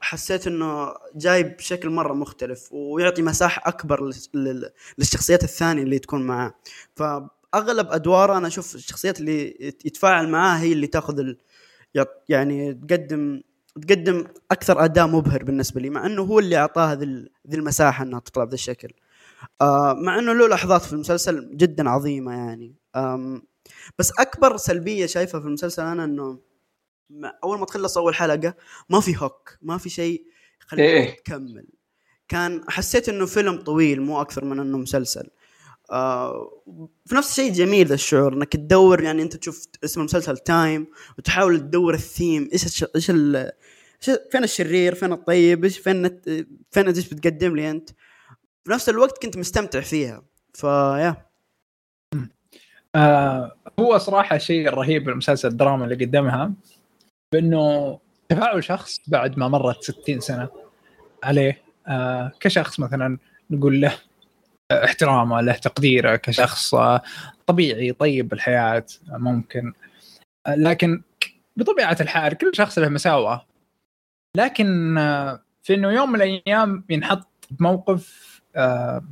حسيت 0.00 0.46
إنه 0.46 0.94
جاي 1.14 1.42
بشكل 1.42 1.90
مرة 1.90 2.12
مختلف 2.14 2.72
ويعطي 2.72 3.22
مساحة 3.22 3.62
أكبر 3.68 4.10
للشخصيات 4.98 5.44
الثانية 5.44 5.82
اللي 5.82 5.98
تكون 5.98 6.26
معاه. 6.26 6.54
فأغلب 6.96 7.86
أدواره 7.90 8.38
أنا 8.38 8.46
أشوف 8.46 8.74
الشخصيات 8.74 9.20
اللي 9.20 9.56
يتفاعل 9.84 10.28
معاه 10.28 10.58
هي 10.58 10.72
اللي 10.72 10.86
تأخذ 10.86 11.18
ال... 11.18 11.38
يعني 12.28 12.74
تقدم 12.74 13.42
تقدم 13.88 14.24
أكثر 14.50 14.84
أداء 14.84 15.06
مبهر 15.06 15.42
بالنسبة 15.44 15.80
لي 15.80 15.90
مع 15.90 16.06
إنه 16.06 16.22
هو 16.22 16.38
اللي 16.38 16.56
اعطاها 16.56 16.94
ذي 16.94 17.56
المساحة 17.56 18.04
إنها 18.04 18.20
تطلع 18.20 18.44
بهذا 18.44 18.54
الشكل. 18.54 18.88
آه 19.60 19.92
مع 19.92 20.18
إنه 20.18 20.32
له 20.32 20.48
لحظات 20.48 20.82
في 20.82 20.92
المسلسل 20.92 21.56
جدا 21.56 21.90
عظيمة 21.90 22.32
يعني. 22.32 22.74
بس 23.98 24.12
أكبر 24.18 24.56
سلبية 24.56 25.06
شايفها 25.06 25.40
في 25.40 25.46
المسلسل 25.46 25.82
أنا 25.82 26.04
إنه 26.04 26.38
أول 27.44 27.58
ما 27.58 27.66
تخلص 27.66 27.98
أول 27.98 28.14
حلقة 28.14 28.54
ما 28.90 29.00
في 29.00 29.16
hook 29.16 29.58
ما 29.62 29.78
في 29.78 29.88
شيء 29.88 30.26
يخليك 30.62 30.84
إيه. 30.84 31.16
تكمل. 31.16 31.66
كان 32.28 32.64
حسيت 32.68 33.08
إنه 33.08 33.26
فيلم 33.26 33.56
طويل 33.56 34.02
مو 34.02 34.20
أكثر 34.20 34.44
من 34.44 34.60
إنه 34.60 34.78
مسلسل. 34.78 35.30
آه 35.90 36.62
في 37.06 37.14
نفس 37.14 37.30
الشيء 37.30 37.52
جميل 37.52 37.86
ذا 37.86 37.94
الشعور 37.94 38.32
إنك 38.34 38.52
تدور 38.52 39.02
يعني 39.02 39.22
أنت 39.22 39.36
تشوف 39.36 39.66
اسم 39.84 40.00
المسلسل 40.00 40.38
Time 40.38 40.86
وتحاول 41.18 41.58
تدور 41.60 41.94
الثيم 41.94 42.48
إيش 42.52 42.64
الش... 42.64 42.84
إيش 42.94 43.10
ال... 43.10 43.50
فين 44.00 44.44
الشرير؟ 44.44 44.94
فين 44.94 45.12
الطيب؟ 45.12 45.64
إيش 45.64 45.78
فين 45.78 46.20
فين 46.70 46.86
إيش 46.88 47.14
بتقدم 47.14 47.56
لي 47.56 47.70
أنت؟ 47.70 47.90
في 48.64 48.72
نفس 48.72 48.88
الوقت 48.88 49.22
كنت 49.22 49.36
مستمتع 49.36 49.80
فيها. 49.80 50.22
فيا 50.54 51.26
آه 52.94 53.56
هو 53.80 53.98
صراحة 53.98 54.38
شيء 54.38 54.68
رهيب 54.68 55.04
بالمسلسل 55.04 55.48
الدراما 55.48 55.84
اللي 55.84 56.04
قدمها. 56.04 56.52
بأنه 57.32 57.98
تفاعل 58.28 58.64
شخص 58.64 59.00
بعد 59.06 59.38
ما 59.38 59.48
مرت 59.48 59.82
60 59.82 60.20
سنة 60.20 60.48
عليه. 61.24 61.62
آه 61.88 62.32
كشخص 62.40 62.80
مثلا 62.80 63.18
نقول 63.50 63.80
له 63.80 63.98
احترامه 64.72 65.40
له 65.40 65.52
تقديره 65.52 66.16
كشخص 66.16 66.74
طبيعي 67.46 67.92
طيب 67.92 68.28
بالحياة 68.28 68.84
ممكن. 69.08 69.72
آه 70.46 70.54
لكن 70.54 71.02
بطبيعة 71.56 71.96
الحال 72.00 72.34
كل 72.34 72.50
شخص 72.54 72.78
له 72.78 72.88
مساوئه. 72.88 73.46
لكن 74.36 74.98
آه 74.98 75.42
في 75.62 75.74
إنه 75.74 75.92
يوم 75.92 76.12
من 76.12 76.22
الأيام 76.22 76.84
ينحط 76.90 77.28
بموقف 77.50 78.40
آه 78.56 79.04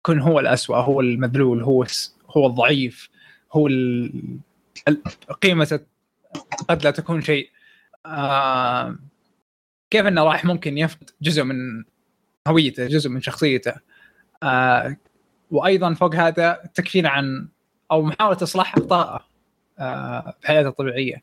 يكون 0.00 0.20
هو 0.20 0.40
الأسوأ 0.40 0.76
هو 0.76 1.00
المذلول 1.00 1.62
هو 1.62 1.86
هو 2.30 2.46
الضعيف 2.46 3.10
هو 3.52 3.68
قيمة 5.42 5.80
قد 6.68 6.84
لا 6.84 6.90
تكون 6.90 7.20
شيء. 7.22 7.50
آه 8.06 8.96
كيف 9.90 10.06
إنه 10.06 10.24
راح 10.24 10.44
ممكن 10.44 10.78
يفقد 10.78 11.10
جزء 11.22 11.42
من 11.42 11.84
هويته 12.48 12.86
جزء 12.86 13.10
من 13.10 13.20
شخصيته. 13.20 13.74
آه 14.42 14.96
وأيضا 15.50 15.94
فوق 15.94 16.14
هذا 16.14 16.70
تكفينا 16.74 17.08
عن 17.08 17.48
أو 17.90 18.02
محاولة 18.02 18.38
إصلاح 18.42 18.76
أخطائه 18.76 19.26
آه 19.78 20.36
في 20.40 20.46
حياته 20.46 20.68
الطبيعية. 20.68 21.22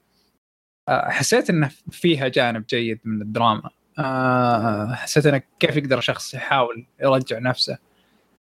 آه 0.89 1.09
حسيت 1.09 1.49
إنه 1.49 1.71
فيها 1.91 2.27
جانب 2.27 2.65
جيد 2.69 2.99
من 3.05 3.21
الدراما. 3.21 3.69
آه 3.99 4.93
حسيت 4.93 5.25
إنه 5.25 5.41
كيف 5.59 5.77
يقدر 5.77 5.99
شخص 5.99 6.33
يحاول 6.33 6.85
يرجع 7.01 7.39
نفسه. 7.39 7.77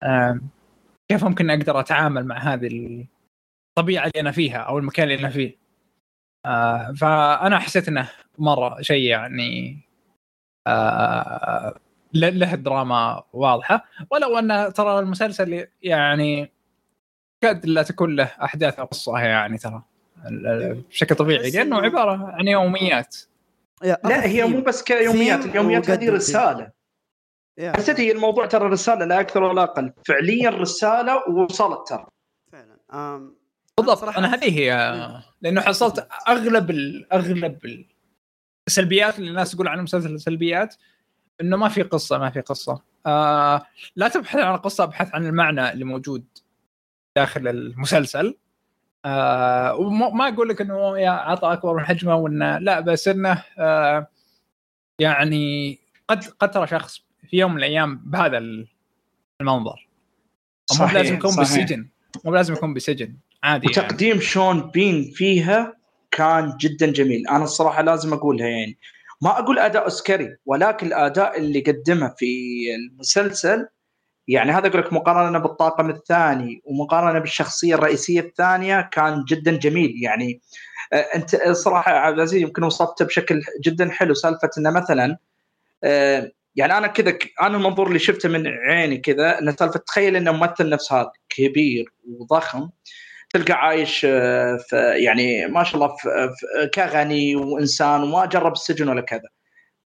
آه 0.03 0.39
كيف 1.11 1.23
ممكن 1.23 1.49
أقدر 1.49 1.79
أتعامل 1.79 2.25
مع 2.25 2.37
هذه 2.37 3.05
الطبيعة 3.77 4.05
اللي 4.07 4.21
أنا 4.21 4.31
فيها 4.31 4.57
أو 4.57 4.77
المكان 4.77 5.11
اللي 5.11 5.19
أنا 5.19 5.29
فيه. 5.29 5.68
آه 6.45 6.93
فأنا 6.93 7.59
حسيت 7.59 7.87
إنه 7.87 8.09
مرة 8.37 8.81
شيء 8.81 9.03
يعني 9.03 9.81
آه 10.67 11.79
له 12.13 12.55
دراما 12.55 13.23
واضحة. 13.33 13.85
ولو 14.11 14.39
أن 14.39 14.73
ترى 14.73 14.99
المسلسل 14.99 15.67
يعني 15.81 16.51
كاد 17.43 17.65
لا 17.65 17.83
تكون 17.83 18.15
له 18.15 18.31
أحداث 18.43 18.79
قصه 18.79 19.19
يعني 19.19 19.57
ترى. 19.57 19.83
بشكل 20.89 21.15
طبيعي. 21.15 21.51
لأنه 21.51 21.81
عبارة 21.81 22.31
عن 22.31 22.47
يوميات. 22.47 23.17
لا 23.83 24.25
هي 24.25 24.43
مو 24.43 24.61
بس 24.61 24.83
كيوميات. 24.83 25.45
اليوميات 25.45 25.89
هذه 25.89 26.09
رسالة. 26.09 26.71
حسيت 27.59 27.99
هي 27.99 28.11
الموضوع 28.11 28.45
ترى 28.45 28.69
رسالة 28.69 29.05
لا 29.05 29.19
أكثر 29.19 29.43
ولا 29.43 29.63
أقل. 29.63 29.93
فعليا 30.05 30.49
رسالة 30.49 31.23
ووصلت 31.29 31.87
ترى. 31.87 32.07
فعلا. 32.51 33.31
بالضبط. 33.81 34.03
أنا 34.03 34.33
هذه 34.33 34.59
هي. 34.59 35.21
لأنه 35.41 35.61
حصلت 35.61 36.07
أغلب 36.27 36.69
ال 36.69 37.13
أغلب 37.13 37.65
ال 37.65 37.85
السلبيات 38.67 39.19
اللي 39.19 39.29
الناس 39.29 39.51
تقول 39.51 39.67
عنها 39.67 39.83
مسلسل 39.83 40.19
سلبيات 40.19 40.75
إنه 41.41 41.57
ما 41.57 41.69
في 41.69 41.81
قصة 41.81 42.17
ما 42.17 42.29
في 42.29 42.41
قصة. 42.41 42.81
آه 43.05 43.65
لا 43.95 44.07
تبحث 44.07 44.39
عن 44.39 44.55
القصة 44.55 44.83
ابحث 44.83 45.15
عن 45.15 45.25
المعنى 45.25 45.71
اللي 45.71 45.85
موجود 45.85 46.25
داخل 47.17 47.47
المسلسل. 47.47 48.37
آه 49.05 49.75
وما 49.75 50.27
أقول 50.27 50.49
لك 50.49 50.61
إنه 50.61 50.99
يا 50.99 51.09
عطى 51.09 51.53
أكبر 51.53 51.73
من 51.77 51.85
حجمه 51.85 52.15
وانه 52.15 52.57
لا 52.57 52.79
بس 52.79 53.07
إنه 53.07 53.43
آه 53.57 54.07
يعني 55.01 55.79
قد 56.07 56.23
قد 56.23 56.51
ترى 56.51 56.67
شخص 56.67 57.01
في 57.29 57.37
يوم 57.37 57.51
من 57.51 57.57
الأيام 57.57 57.97
بهذا 57.97 58.37
المنظر. 59.41 59.87
مو 60.79 60.85
لازم 60.85 61.15
يكون 61.15 61.35
بالسجن 61.35 61.89
مو 62.25 62.35
لازم 62.35 62.53
يكون 62.53 62.73
بسجن. 62.73 63.17
عادي 63.43 63.67
وتقديم 63.67 64.09
يعني. 64.09 64.21
شون 64.21 64.71
بين 64.71 65.11
فيها 65.15 65.77
كان 66.11 66.53
جدا 66.59 66.85
جميل. 66.91 67.27
أنا 67.27 67.43
الصراحة 67.43 67.81
لازم 67.81 68.13
أقولها 68.13 68.47
يعني. 68.47 68.77
ما 69.21 69.39
أقول 69.39 69.59
أداء 69.59 69.83
أوسكاري 69.83 70.37
ولكن 70.45 70.87
الأداء 70.87 71.39
اللي 71.39 71.59
قدمه 71.59 72.13
في 72.17 72.61
المسلسل 72.75 73.67
يعني 74.27 74.51
هذا 74.51 74.67
أقول 74.67 74.81
لك 74.81 74.93
مقارنة 74.93 75.39
بالطاقم 75.39 75.89
الثاني 75.89 76.61
ومقارنة 76.65 77.19
بالشخصية 77.19 77.75
الرئيسية 77.75 78.19
الثانية 78.19 78.89
كان 78.91 79.23
جدا 79.27 79.57
جميل. 79.57 79.95
يعني 80.03 80.41
آه، 80.93 80.95
أنت 80.95 81.35
صراحة 81.51 81.91
عبد 81.91 82.15
العزيز 82.15 82.41
يمكن 82.41 82.63
وصفته 82.63 83.05
بشكل 83.05 83.41
جدا 83.63 83.89
حلو. 83.89 84.13
سالفة 84.13 84.49
إنه 84.57 84.71
مثلا 84.71 85.17
آه، 85.83 86.31
يعني 86.55 86.77
أنا 86.77 86.87
كذا 86.87 87.17
أنا 87.41 87.57
المنظور 87.57 87.87
اللي 87.87 87.99
شفته 87.99 88.29
من 88.29 88.47
عيني 88.47 88.97
كذا 88.97 89.39
انه 89.39 89.51
سالفة 89.51 89.79
تخيل 89.79 90.15
انه 90.15 90.31
ممثل 90.31 90.69
نفس 90.69 90.93
هذا 90.93 91.11
كبير 91.29 91.93
وضخم 92.07 92.69
تلقى 93.33 93.53
عايش 93.53 94.05
آه، 94.05 94.57
في 94.57 94.75
يعني 94.75 95.45
ما 95.47 95.63
شاء 95.63 95.75
الله 95.75 95.95
في 95.95 96.69
كغني 96.73 97.35
وإنسان 97.35 98.03
وما 98.03 98.25
جرب 98.25 98.51
السجن 98.51 98.89
ولا 98.89 99.01
كذا. 99.01 99.29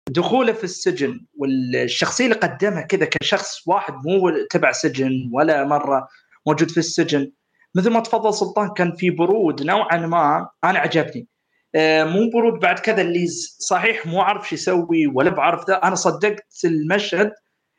دخوله 0.10 0.54
في 0.54 0.64
السجن 0.64 1.26
والشخصية 1.38 2.26
اللي 2.26 2.36
قدمها 2.36 2.82
كذا 2.82 3.06
كشخص 3.06 3.68
واحد 3.68 3.94
مو 3.94 4.30
تبع 4.50 4.72
سجن 4.72 5.30
ولا 5.34 5.64
مرة 5.66 6.08
موجود 6.48 6.72
في 6.72 6.78
السجن 6.78 7.32
مثل 7.76 7.90
ما 7.90 8.00
تفضل 8.00 8.34
سلطان 8.34 8.70
كان 8.74 8.96
في 8.96 9.10
برود 9.10 9.64
نوعا 9.64 9.98
ما 9.98 10.50
أنا 10.64 10.80
عجبني. 10.80 11.28
آه، 11.76 12.04
مو 12.04 12.30
برود 12.30 12.60
بعد 12.60 12.80
كذا 12.80 13.02
اللي 13.02 13.28
صحيح 13.60 14.06
مو 14.06 14.22
عارف 14.22 14.50
شو 14.50 14.56
يسوي 14.56 15.08
ولا 15.08 15.30
بعرف 15.30 15.68
ذا 15.68 15.76
أنا 15.84 15.96
صدقت 15.96 16.66
المشهد 16.66 17.32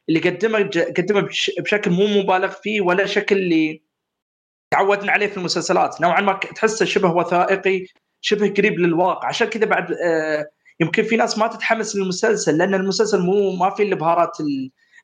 اللي 0.08 0.20
قدمه 0.20 0.58
قدمه 0.96 1.28
بشكل 1.58 1.90
مو 1.90 2.06
مبالغ 2.06 2.48
فيه 2.48 2.80
ولا 2.80 3.06
شكل 3.06 3.36
اللي 3.36 3.82
تعودنا 4.72 5.12
عليه 5.12 5.26
في 5.26 5.36
المسلسلات. 5.36 6.00
نوعا 6.00 6.20
ما 6.20 6.32
تحسه 6.32 6.84
شبه 6.84 7.10
وثائقي 7.10 7.86
شبه 8.20 8.54
قريب 8.56 8.78
للواقع. 8.78 9.28
عشان 9.28 9.48
كذا 9.48 9.64
بعد 9.66 9.92
آه 9.92 10.46
يمكن 10.80 11.02
في 11.02 11.16
ناس 11.16 11.38
ما 11.38 11.46
تتحمس 11.46 11.96
للمسلسل 11.96 12.58
لأن 12.58 12.74
المسلسل 12.74 13.20
مو 13.20 13.56
ما 13.56 13.70
في 13.70 13.82
البهارات 13.82 14.38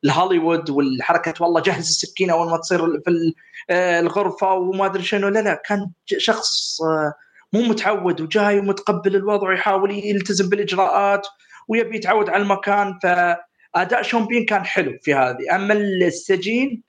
الهوليوود 0.04 0.70
والحركة 0.70 1.34
والله 1.40 1.60
جهز 1.60 1.88
السكينة 1.88 2.32
أول 2.32 2.50
ما 2.50 2.56
تصير 2.56 3.00
في 3.00 3.34
آه، 3.70 4.00
الغرفة 4.00 4.54
وما 4.54 4.86
أدري 4.86 5.02
شنو. 5.02 5.28
لا 5.28 5.40
لا 5.40 5.62
كان 5.66 5.90
شخص 6.06 6.82
آه، 6.82 7.12
مو 7.52 7.62
متعود 7.62 8.20
وجاي 8.20 8.58
ومتقبل 8.58 9.16
الوضع 9.16 9.48
ويحاول 9.48 9.90
يلتزم 9.90 10.48
بالإجراءات 10.48 11.26
ويبي 11.68 11.96
يتعود 11.96 12.30
على 12.30 12.42
المكان. 12.42 12.98
فأداء 13.02 14.02
شون 14.02 14.26
بين 14.26 14.46
كان 14.46 14.64
حلو 14.64 14.98
في 15.02 15.14
هذه. 15.14 15.54
أما 15.54 15.74
السجين 15.74 16.82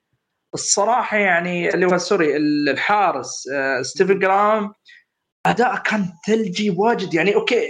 الصراحة 0.53 1.17
يعني 1.17 1.73
اللي 1.73 1.85
هو 1.85 1.97
سوري 1.97 2.37
الحارس 2.37 3.47
آه، 3.53 3.81
ستيفن 3.81 4.19
جرام 4.19 4.73
اداءه 5.45 5.77
كان 5.79 6.05
ثلجي 6.27 6.69
واجد. 6.69 7.13
يعني 7.13 7.35
أوكي 7.35 7.67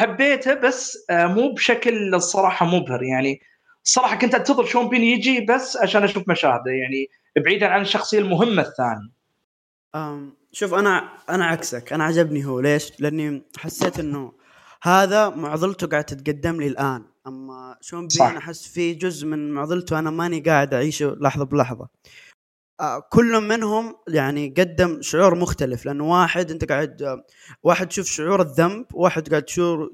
حبيته 0.00 0.54
بس 0.54 1.06
مو 1.10 1.52
بشكل 1.52 2.14
الصراحة 2.14 2.66
مبهر. 2.66 3.02
يعني 3.02 3.40
الصراحة 3.84 4.16
كنت 4.16 4.34
أنتظر 4.34 4.64
شون 4.64 4.88
بين 4.88 5.02
يجي 5.02 5.40
بس 5.40 5.76
عشان 5.76 6.04
أشوف 6.04 6.28
مشاهده. 6.28 6.70
يعني 6.70 7.08
بعيدا 7.44 7.66
عن 7.66 7.80
الشخصية 7.80 8.18
المهمة 8.18 8.62
الثانية. 8.62 9.12
شوف 10.52 10.74
أنا 10.74 11.08
أنا 11.30 11.46
عكسك. 11.46 11.92
أنا 11.92 12.04
عجبني 12.04 12.44
هو 12.44 12.60
ليش؟ 12.60 13.00
لأني 13.00 13.42
حسيت 13.58 14.00
إنه 14.00 14.32
هذا 14.82 15.28
معضلته 15.28 15.86
قاعد 15.86 16.04
تتقدم 16.04 16.60
لي 16.60 16.66
الآن. 16.66 17.04
أما 17.28 17.76
شون 17.80 18.08
بين 18.08 18.36
أحس 18.36 18.66
في 18.68 18.94
جزء 18.94 19.26
من 19.26 19.52
معضلته 19.52 19.98
أنا 19.98 20.10
ماني 20.10 20.40
قاعد 20.40 20.74
أعيشه 20.74 21.16
لحظة 21.20 21.44
بلحظة. 21.44 21.88
آه 22.80 23.00
كل 23.10 23.40
منهم 23.40 23.96
يعني 24.08 24.54
قدم 24.58 25.02
شعور 25.02 25.34
مختلف 25.34 25.86
لأنه 25.86 26.10
واحد 26.10 26.50
أنت 26.50 26.64
قاعد 26.72 27.22
واحد 27.62 27.88
تشوف 27.88 28.06
شعور 28.06 28.42
الذنب 28.42 28.86
واحد 28.94 29.28
قاعد 29.28 29.42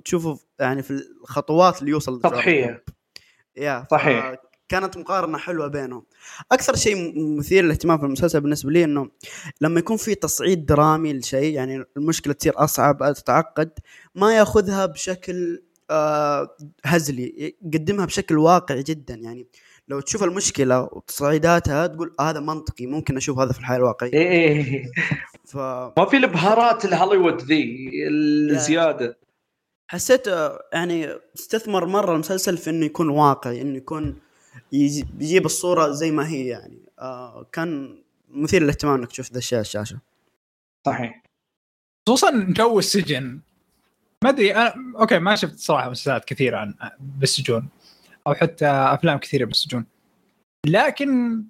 تشوفه 0.04 0.38
يعني 0.58 0.82
في 0.82 0.90
الخطوات 1.22 1.80
اللي 1.80 1.90
يوصل 1.90 2.20
تضحيه 2.20 2.84
يا 3.56 3.86
صحيح. 3.90 4.34
كانت 4.68 4.96
مقارنة 4.96 5.38
حلوة 5.38 5.66
بينهم. 5.66 6.04
أكثر 6.52 6.76
شيء 6.76 7.12
مثير 7.38 7.64
للاهتمام 7.64 7.98
في 7.98 8.04
المسلسل 8.04 8.40
بالنسبة 8.40 8.70
لي 8.70 8.84
إنه 8.84 9.10
لما 9.60 9.78
يكون 9.78 9.96
في 9.96 10.14
تصعيد 10.14 10.66
درامي 10.66 11.12
لشيء 11.12 11.54
يعني 11.54 11.84
المشكلة 11.96 12.32
تصير 12.32 12.52
أصعب 12.56 13.12
تتعقد 13.16 13.70
ما 14.14 14.36
يأخذها 14.36 14.86
بشكل 14.86 15.54
آه 15.54 15.73
هزلي 16.84 17.54
يقدمها 17.62 18.06
بشكل 18.06 18.38
واقعي 18.38 18.82
جدا. 18.82 19.14
يعني 19.14 19.46
لو 19.88 20.00
تشوف 20.00 20.22
المشكلة 20.22 20.82
وتصعيداتها 20.82 21.86
تقول 21.86 22.14
آه 22.20 22.30
هذا 22.30 22.40
منطقي 22.40 22.86
ممكن 22.86 23.16
أشوف 23.16 23.38
هذا 23.38 23.52
في 23.52 23.58
الحياة 23.58 23.76
الواقعية. 23.76 24.12
إيه, 24.12 24.28
إيه. 24.28 24.84
ف... 25.44 25.56
ما 25.98 26.06
في 26.10 26.16
البهارات 26.16 26.84
الهوليوود 26.84 27.42
ذي 27.42 27.90
الزيادة. 28.08 29.18
حسيت 29.88 30.28
آه، 30.28 30.60
يعني 30.72 31.08
استثمر 31.36 31.86
مرة 31.86 32.14
المسلسل 32.14 32.58
في 32.58 32.70
إنه 32.70 32.86
يكون 32.86 33.08
واقعي 33.08 33.60
إنه 33.60 33.76
يكون 33.76 34.18
يجيب 34.72 35.46
الصورة 35.46 35.90
زي 35.90 36.10
ما 36.10 36.28
هي 36.28 36.46
يعني. 36.46 36.78
آه 36.98 37.46
كان 37.52 38.02
مثير 38.30 38.62
للاهتمام 38.62 38.94
إنك 38.94 39.08
تشوف 39.08 39.32
ذا 39.32 39.38
الشيء 39.38 39.60
الشاشة. 39.60 39.98
صحيح. 40.86 41.22
خصوصا 42.08 42.46
جو 42.48 42.78
السجن. 42.78 43.40
ما 44.24 44.30
أدري 44.30 44.54
أنا 44.54 44.74
okay 44.98 45.18
ما 45.18 45.36
شفت 45.36 45.58
صراحة 45.58 45.90
مسلسلات 45.90 46.24
كثيرة 46.24 46.58
عن 46.58 46.74
بالسجون 47.00 47.68
أو 48.26 48.34
حتى 48.34 48.66
أفلام 48.66 49.18
كثيرة 49.18 49.44
بالسجون. 49.44 49.86
لكن 50.66 51.42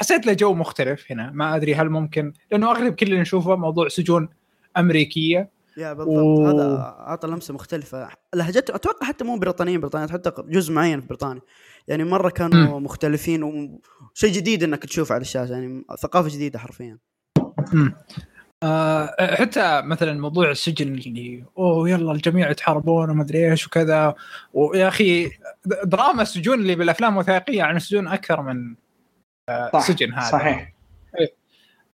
حسيت 0.00 0.26
له 0.26 0.32
جو 0.32 0.54
مختلف 0.54 1.12
هنا. 1.12 1.30
ما 1.30 1.56
أدري 1.56 1.74
هل 1.74 1.90
ممكن 1.90 2.32
لأنه 2.50 2.70
أغلب 2.70 2.94
كل 2.94 3.06
اللي 3.06 3.20
نشوفه 3.20 3.56
موضوع 3.56 3.88
سجون 3.88 4.28
أمريكية. 4.76 5.50
يا 5.76 5.92
بالضبط. 5.92 6.16
و... 6.16 6.46
هذا 6.46 6.96
اعطى 6.98 7.28
لمسة 7.28 7.54
مختلفة. 7.54 8.08
لهجته 8.34 8.74
أتوقع 8.74 9.06
حتى 9.06 9.24
مو 9.24 9.38
بريطانيين 9.38 9.80
بريطانيا 9.80 10.08
حتى 10.08 10.32
جزء 10.48 10.72
معين 10.72 11.00
في 11.00 11.06
بريطانيا. 11.06 11.42
يعني 11.88 12.04
مرة 12.04 12.30
كانوا 12.30 12.80
م. 12.80 12.84
مختلفين 12.84 13.42
وشيء 13.42 14.32
جديد 14.32 14.62
إنك 14.62 14.82
تشوفه 14.82 15.14
على 15.14 15.22
الشاشة 15.22 15.52
يعني 15.52 15.84
ثقافة 16.02 16.28
جديدة 16.28 16.58
حرفيا. 16.58 16.98
آه 18.62 19.34
حتى 19.34 19.82
مثلا 19.82 20.20
موضوع 20.20 20.50
السجن 20.50 20.94
اللي 20.94 21.44
أوه 21.58 21.90
يلا 21.90 22.12
الجميع 22.12 22.50
يتحاربون 22.50 23.10
وما 23.10 23.22
أدري 23.22 23.50
إيش 23.50 23.66
وكذا. 23.66 24.14
ويا 24.52 24.88
أخي 24.88 25.30
دراما 25.84 26.22
السجون 26.22 26.60
اللي 26.60 26.74
بالأفلام 26.74 27.14
الوثائقيه 27.14 27.62
عن 27.62 27.76
السجون 27.76 28.08
أكثر 28.08 28.42
من 28.42 28.74
آه 29.48 29.70
صح 29.72 29.80
سجن 29.80 30.14
هذا. 30.14 30.30
صحيح. 30.30 30.72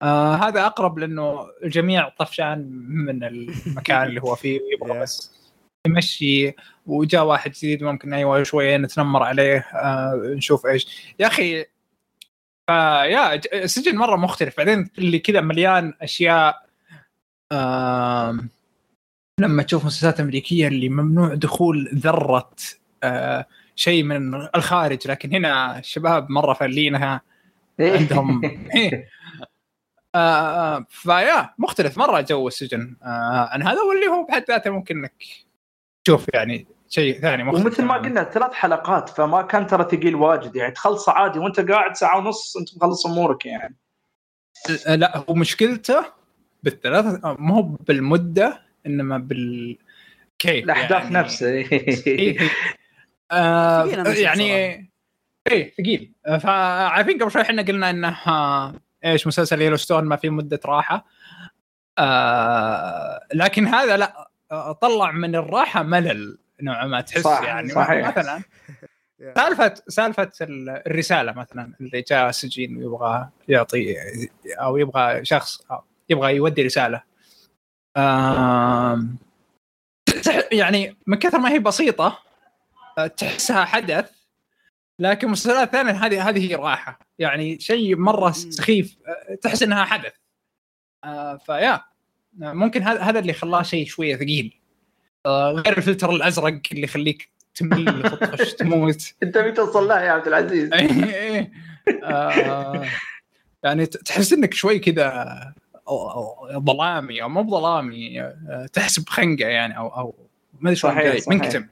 آه 0.02 0.36
هذا 0.36 0.66
أقرب 0.66 1.00
لأنه 1.00 1.48
الجميع 1.64 2.10
طفشان 2.10 2.70
من 2.88 3.24
المكان 3.24 4.08
اللي 4.08 4.22
هو 4.22 4.36
فيه 4.36 4.60
ويبغى 4.62 5.00
بس 5.02 5.32
يمشي. 5.88 6.56
وجاء 6.86 7.26
واحد 7.26 7.52
جديد 7.52 7.84
ممكن 7.84 8.14
أيوه 8.14 8.44
شوية 8.44 8.78
نتنمر 8.78 9.24
عليه 9.24 9.58
آه 9.74 10.22
نشوف 10.36 10.66
إيش. 10.66 11.14
يا 11.20 11.28
أخي 11.28 11.66
فيا 12.72 13.36
السجن 13.64 13.96
مرة 13.96 14.16
مختلف. 14.16 14.58
بعدين 14.58 14.90
اللي 14.98 15.20
كذا 15.20 15.42
مليان 15.42 15.94
أشياء 16.02 16.66
آه 17.52 18.38
لما 19.40 19.64
تشوف 19.64 19.86
مسلسلات 19.86 20.20
أمريكية 20.20 20.68
اللي 20.68 20.90
ممنوع 20.90 21.34
دخول 21.34 21.90
ذرة 21.96 22.50
آه 23.04 23.46
شيء 23.76 24.04
من 24.04 24.36
الخارج 24.36 25.08
لكن 25.08 25.34
هنا 25.34 25.80
الشباب 25.80 26.32
مرة 26.32 26.54
فلينها 26.54 27.22
عندهم 27.80 28.42
إيه. 28.76 29.10
آه, 30.16 30.76
آه، 30.78 30.86
فيا 30.90 31.54
مختلف. 31.58 31.98
مرة 31.98 32.22
جو 32.22 32.48
السجن. 32.48 32.96
آه 33.04 33.50
عن 33.52 33.64
هذا 33.64 33.82
واللي 33.82 34.08
هو 34.08 34.26
بحد 34.26 34.44
ذاته 34.48 34.70
ممكن 34.70 34.98
إنك 34.98 35.14
تشوف 36.06 36.26
يعني. 36.34 36.68
شيء 36.92 37.22
ثاني 37.22 37.44
مختلف 37.44 37.66
ومثل 37.66 37.84
ما 37.84 37.94
قلنا 37.94 38.24
ثلاث 38.24 38.54
حلقات 38.54 39.10
فما 39.10 39.42
كان 39.42 39.68
ترى 39.68 39.84
ثقيل 39.84 40.16
واجد. 40.16 40.56
يعني 40.56 40.72
تخلصه 40.72 41.12
عادي 41.12 41.40
وانت 41.40 41.60
قاعد 41.60 41.96
ساعة 41.96 42.18
ونص 42.18 42.58
انت 42.58 42.78
مخلص 42.78 43.06
أمورك 43.06 43.46
يعني. 43.46 43.78
آه، 44.88 44.96
لا 44.96 45.18
هو 45.18 45.34
مشكلته 45.34 46.06
بالثلاثة 46.64 47.22
آه، 47.24 47.36
مو 47.40 47.62
بالمدة 47.62 48.62
إنما 48.86 49.18
بال 49.18 49.78
كيف 50.40 50.64
الأحداث 50.64 51.04
يعني... 51.04 51.14
نفسها. 51.14 51.50
إيه. 52.08 52.38
آه 53.32 53.86
يعني 54.08 54.56
إيه 55.52 55.74
ثقيل. 55.78 56.14
فعارفين 56.40 57.18
قبل 57.18 57.32
شوي 57.32 57.42
إحنا 57.42 57.62
قلنا 57.62 57.90
إنه 57.90 58.80
إيش 59.06 59.28
مسلسل 59.28 59.62
يلو 59.62 59.78
ستون 59.78 60.04
ما 60.04 60.16
في 60.16 60.30
مدة 60.30 60.60
راحة. 60.66 61.06
آه 61.98 63.20
لكن 63.34 63.68
هذا 63.68 63.98
لا 63.98 64.30
طلع 64.82 65.12
من 65.12 65.36
الراحة 65.36 65.84
ملل. 65.84 66.41
نوعا 66.62 66.86
ما 66.86 67.02
تحس 67.02 67.22
صح 67.22 67.42
يعني 67.44 67.70
صحيح. 67.70 68.08
مثلا. 68.08 68.42
سالفة 69.36 69.74
سالفة 69.88 70.32
الرسالة 70.42 71.32
مثلا 71.32 71.74
اللي 71.82 72.02
جاء 72.02 72.32
سجين 72.32 72.78
ويبغى 72.78 73.30
يعطي 73.48 73.96
أو 74.48 74.78
يبغى 74.78 75.26
شخص 75.26 75.62
أو 75.72 75.84
يبغى 76.10 76.36
يودي 76.36 76.62
رسالة. 76.64 77.04
يعني 80.52 80.98
من 81.08 81.18
كثر 81.18 81.38
ما 81.38 81.50
هي 81.50 81.60
بسيطة 81.60 82.20
تحسها 83.18 83.66
حدث 83.66 84.12
لكن 85.00 85.28
مسلسلات 85.28 85.72
ثانية 85.72 85.92
هذه 85.92 86.30
هذه 86.30 86.52
هي 86.52 86.56
راحة. 86.56 87.00
يعني 87.20 87.60
شيء 87.60 87.96
مرة 87.96 88.32
سخيف 88.32 88.98
تحس 89.42 89.64
إنها 89.64 89.86
حدث. 89.86 90.14
آه 91.04 91.38
فيا 91.38 91.82
ممكن 92.34 92.82
هذا 92.84 93.02
هذا 93.02 93.20
اللي 93.20 93.34
خلاه 93.34 93.62
شيء 93.62 93.86
شوية 93.88 94.16
ثقيل. 94.16 94.54
آه 94.54 94.61
غير 95.28 95.78
الفلتر 95.78 96.10
الأزرق 96.10 96.62
اللي 96.72 96.84
يخليك 96.84 97.30
تمل 97.56 98.04
تطفش 98.04 98.54
تموت. 98.60 99.14
انت 99.24 99.38
مين 99.38 99.54
توصل 99.54 99.88
لها 99.88 100.02
يا 100.02 100.12
عبد 100.12 100.28
العزيز. 100.28 100.70
آه 102.04 102.86
يعني 103.64 103.86
تحس 103.86 104.34
إنك 104.34 104.54
شوي 104.54 104.80
كذا 104.80 105.54
ظلامي 106.58 107.24
أو 107.24 107.30
مو 107.30 107.44
بظلامي 107.44 108.22
آه، 108.22 108.66
تحس 108.74 109.00
بخنقه 109.00 109.48
يعني 109.48 109.78
أو 109.78 109.88
أو 109.88 110.16
ما 110.60 110.70
أدري 110.70 110.76
شلون 110.76 111.22
منكتم. 111.28 111.68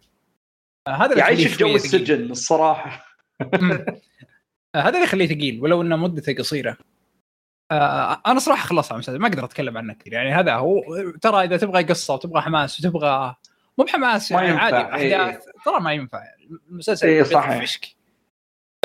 آه، 0.88 0.92
هذا 0.92 1.18
يعيش 1.18 1.48
في 1.48 1.58
جو 1.58 1.76
السجن 1.76 2.32
الصراحة. 2.32 3.06
هذا 4.76 4.90
اللي 4.90 5.04
يخليه 5.04 5.28
ثقيل 5.28 5.62
ولو 5.62 5.82
إنه 5.82 5.96
مدته 5.96 6.34
قصيرة. 6.34 6.78
آه 7.72 8.22
أنا 8.28 8.40
صراحة 8.40 8.68
خلصت 8.68 8.92
المسلسل 8.92 9.20
ما 9.20 9.28
أقدر 9.28 9.46
أتكلم 9.46 9.78
عنه 9.78 9.94
كثير 9.94 10.14
يعني 10.14 10.34
هذا 10.34 10.56
هو 10.56 10.82
ترى 11.22 11.44
إذا 11.44 11.58
تبغى 11.58 11.84
قصة 11.84 12.14
وتبغى 12.14 12.42
حماس 12.42 12.80
وتبغى 12.80 13.36
مو 13.78 13.86
بحماس 13.86 14.32
يعني 14.32 14.50
عادي 14.50 14.78
إيه. 14.78 15.24
أحداث 15.24 15.44
ترى 15.66 15.80
ما 15.80 15.94
ينفع 15.94 16.24
المسلسل 16.70 17.08
اي 17.08 17.24
صحيح. 17.24 17.66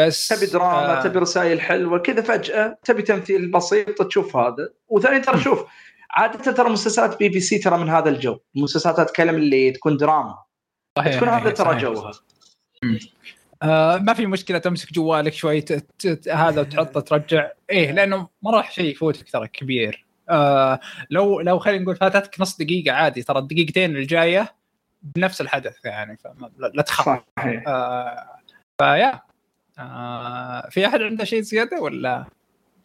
بس 0.00 0.28
تبي 0.28 0.46
دراما 0.46 0.98
آه. 0.98 1.02
تبي 1.02 1.18
رسائل 1.18 1.60
حلوة 1.60 1.98
كذا 1.98 2.22
فجأة 2.22 2.78
تبي 2.84 3.02
تمثيل 3.02 3.50
بسيط 3.50 4.02
تشوف 4.02 4.36
هذا 4.36 4.68
وثاني 4.88 5.20
ترى 5.20 5.40
شوف 5.40 5.66
عادة 6.10 6.52
ترى 6.52 6.70
مسلسلات 6.70 7.18
بي 7.18 7.28
بي 7.28 7.40
سي 7.40 7.58
ترى 7.58 7.78
من 7.78 7.88
هذا 7.88 8.08
الجو 8.08 8.38
المسلسلات 8.56 8.98
أتكلم 8.98 9.34
اللي 9.34 9.70
تكون 9.70 9.96
دراما 9.96 10.38
صحيح 10.98 11.16
تكون 11.16 11.28
هذا 11.28 11.50
ترى 11.50 11.78
جوها. 11.80 12.12
آه 13.62 13.96
ما 13.98 14.14
في 14.14 14.26
مشكلة 14.26 14.58
تمسك 14.58 14.92
جوالك 14.92 15.32
شوي 15.32 15.64
هذا 16.32 16.60
وتحطه 16.60 17.00
ترجع. 17.00 17.50
إيه 17.70 17.92
لأنه 17.92 18.28
ما 18.42 18.50
راح 18.50 18.72
شيء 18.72 18.90
يفوتك 18.90 19.30
ترى 19.30 19.48
كبير. 19.48 20.06
آه 20.30 20.80
لو 21.10 21.40
لو 21.40 21.58
خلينا 21.58 21.82
نقول 21.82 21.96
فاتتك 21.96 22.40
نص 22.40 22.56
دقيقة 22.56 22.92
عادي 22.92 23.22
ترى 23.22 23.38
الدقيقتين 23.38 23.96
الجاية 23.96 24.54
بنفس 25.02 25.40
الحدث 25.40 25.84
يعني 25.84 26.18
لا 26.74 26.82
تخاف. 26.82 27.22
آه 27.38 28.38
فيا. 28.78 29.20
آه 29.78 30.68
في 30.70 30.86
أحد 30.86 31.02
عنده 31.02 31.24
شيء 31.24 31.40
زيادة 31.40 31.80
ولا؟ 31.80 32.24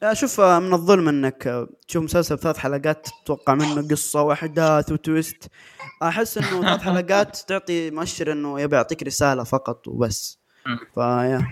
أشوف 0.04 0.42
من 0.42 0.74
الظلم 0.74 1.10
إنك 1.10 1.68
تشوف 1.88 2.04
مسلسل 2.04 2.40
ثلاث 2.40 2.58
حلقات 2.58 3.08
تتوقع 3.24 3.56
منه 3.56 3.88
قصة 3.88 4.22
واحداث 4.22 4.92
وتويست. 4.92 5.48
أحس 6.04 6.38
إنه 6.38 6.62
ثلاث 6.62 6.82
حلقات 6.88 7.38
تعطي 7.38 7.92
مؤشر 7.92 8.32
إنه 8.32 8.62
يبي 8.62 8.76
يعطيك 8.76 9.04
رسالة 9.04 9.44
فقط 9.44 9.88
وبس. 9.88 10.39
فيا. 10.96 11.48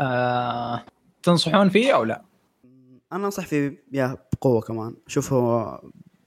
آه 0.00 0.84
تنصحون 1.22 1.68
فيه 1.68 1.94
أو 1.94 2.04
لا؟ 2.04 2.22
أنا 3.12 3.26
أنصح 3.26 3.46
فيه 3.46 3.84
يا 3.92 4.16
بقوة 4.32 4.60
كمان. 4.60 4.94
أشوف 5.06 5.32
هو 5.32 5.80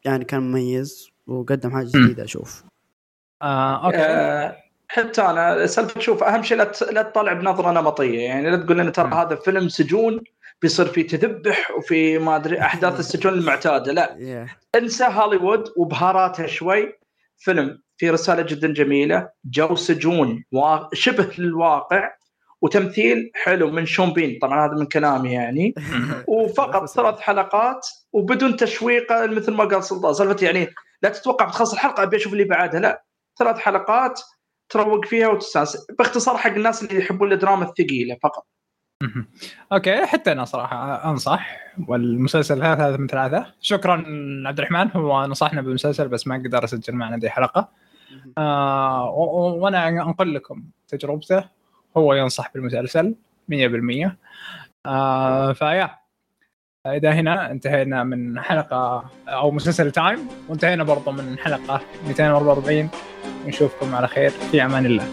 يعني 0.05 0.25
كان 0.25 0.41
مميز 0.41 1.09
وقدم 1.27 1.71
حاجة 1.71 1.87
جديدة 1.87 2.23
أشوف 2.23 2.63
آه، 3.41 3.85
okay. 3.85 3.97
آه، 3.97 4.57
حتى 4.87 5.21
أنا 5.21 5.65
سالفه 5.65 5.99
شوف 5.99 6.23
أهم 6.23 6.43
شيء 6.43 6.57
لا 6.57 6.71
لا 6.91 7.01
تطلع 7.01 7.33
بنظرة 7.33 7.71
نمطية. 7.71 8.19
يعني 8.19 8.51
لا 8.51 8.57
تقول 8.57 8.77
لنا 8.77 8.91
ترى 8.91 9.13
هذا 9.13 9.35
فيلم 9.35 9.69
سجون 9.69 10.21
بيصير 10.61 10.85
فيه 10.85 11.07
تذبح 11.07 11.71
وفي 11.71 12.17
ما 12.17 12.35
أدري 12.35 12.61
أحداث 12.61 12.99
السجون 12.99 13.33
المعتادة. 13.33 13.91
لا. 13.91 14.07
Yeah. 14.07 14.75
انسى 14.75 15.03
هوليوود 15.03 15.73
وبهاراتها 15.77 16.47
شوي 16.47 16.99
فيلم. 17.37 17.81
في 17.97 18.09
رسالة 18.09 18.41
جدا 18.41 18.73
جميلة. 18.73 19.29
جو 19.45 19.75
سجون 19.75 20.43
شبه 20.93 21.31
للواقع. 21.37 22.11
وتمثيل 22.61 23.31
حلو 23.35 23.71
من 23.71 23.85
شون 23.85 24.13
بين. 24.13 24.39
طبعا 24.41 24.65
هذا 24.65 24.73
من 24.73 24.85
كلامي 24.85 25.33
يعني. 25.33 25.73
وفقط 26.27 26.89
ثلاث 26.95 27.19
حلقات 27.19 27.87
وبدون 28.13 28.55
تشويق 28.55 29.23
مثل 29.23 29.53
ما 29.53 29.63
قال 29.63 29.83
سلطان. 29.83 30.13
سالفة 30.13 30.45
يعني 30.45 30.67
لا 31.01 31.09
تتوقع 31.09 31.45
بتخلص 31.45 31.73
الحلقة 31.73 32.03
أبي 32.03 32.17
أشوف 32.17 32.33
اللي 32.33 32.43
بعدها. 32.43 32.79
لا 32.79 33.03
ثلاث 33.39 33.57
حلقات 33.57 34.21
تروق 34.69 35.05
فيها 35.05 35.27
وتستانس. 35.27 35.87
باختصار 35.99 36.37
حق 36.37 36.51
الناس 36.51 36.83
اللي 36.83 36.99
يحبون 36.99 37.31
الدراما 37.31 37.65
الثقيلة 37.65 38.17
فقط. 38.23 38.47
أوكي 39.73 40.05
حتى 40.05 40.31
أنا 40.31 40.45
صراحة 40.45 41.09
أنصح. 41.09 41.57
والمسلسل 41.87 42.59
ثلاثة 42.59 42.97
من 42.97 43.07
ثلاثة. 43.07 43.53
شكرا 43.61 44.03
عبد 44.47 44.59
الرحمن 44.59 44.91
هو 44.91 45.25
نصحنا 45.25 45.61
بالمسلسل 45.61 46.07
بس 46.07 46.27
ما 46.27 46.35
قدر 46.35 46.63
أسجل 46.63 46.93
معنا 46.95 47.17
دي 47.17 47.29
حلقة. 47.29 47.69
آه 48.37 49.09
وأنا 49.59 49.87
أنقل 49.87 50.33
لكم 50.33 50.63
تجربته. 50.87 51.43
هو 51.97 52.13
ينصح 52.13 52.51
بالمسلسل 52.53 53.15
100% 53.49 54.17
آه 54.85 55.53
فيا. 55.53 55.89
إذا 56.85 57.11
هنا 57.11 57.51
انتهينا 57.51 58.03
من 58.03 58.39
حلقة 58.39 59.09
أو 59.27 59.51
مسلسل 59.51 59.91
تايم 59.91 60.19
وانتهينا 60.49 60.83
برضو 60.83 61.11
من 61.11 61.37
حلقة 61.37 61.81
244 62.07 62.89
نشوفكم 63.45 63.95
على 63.95 64.07
خير. 64.07 64.29
في 64.29 64.65
أمان 64.65 64.85
الله. 64.85 65.07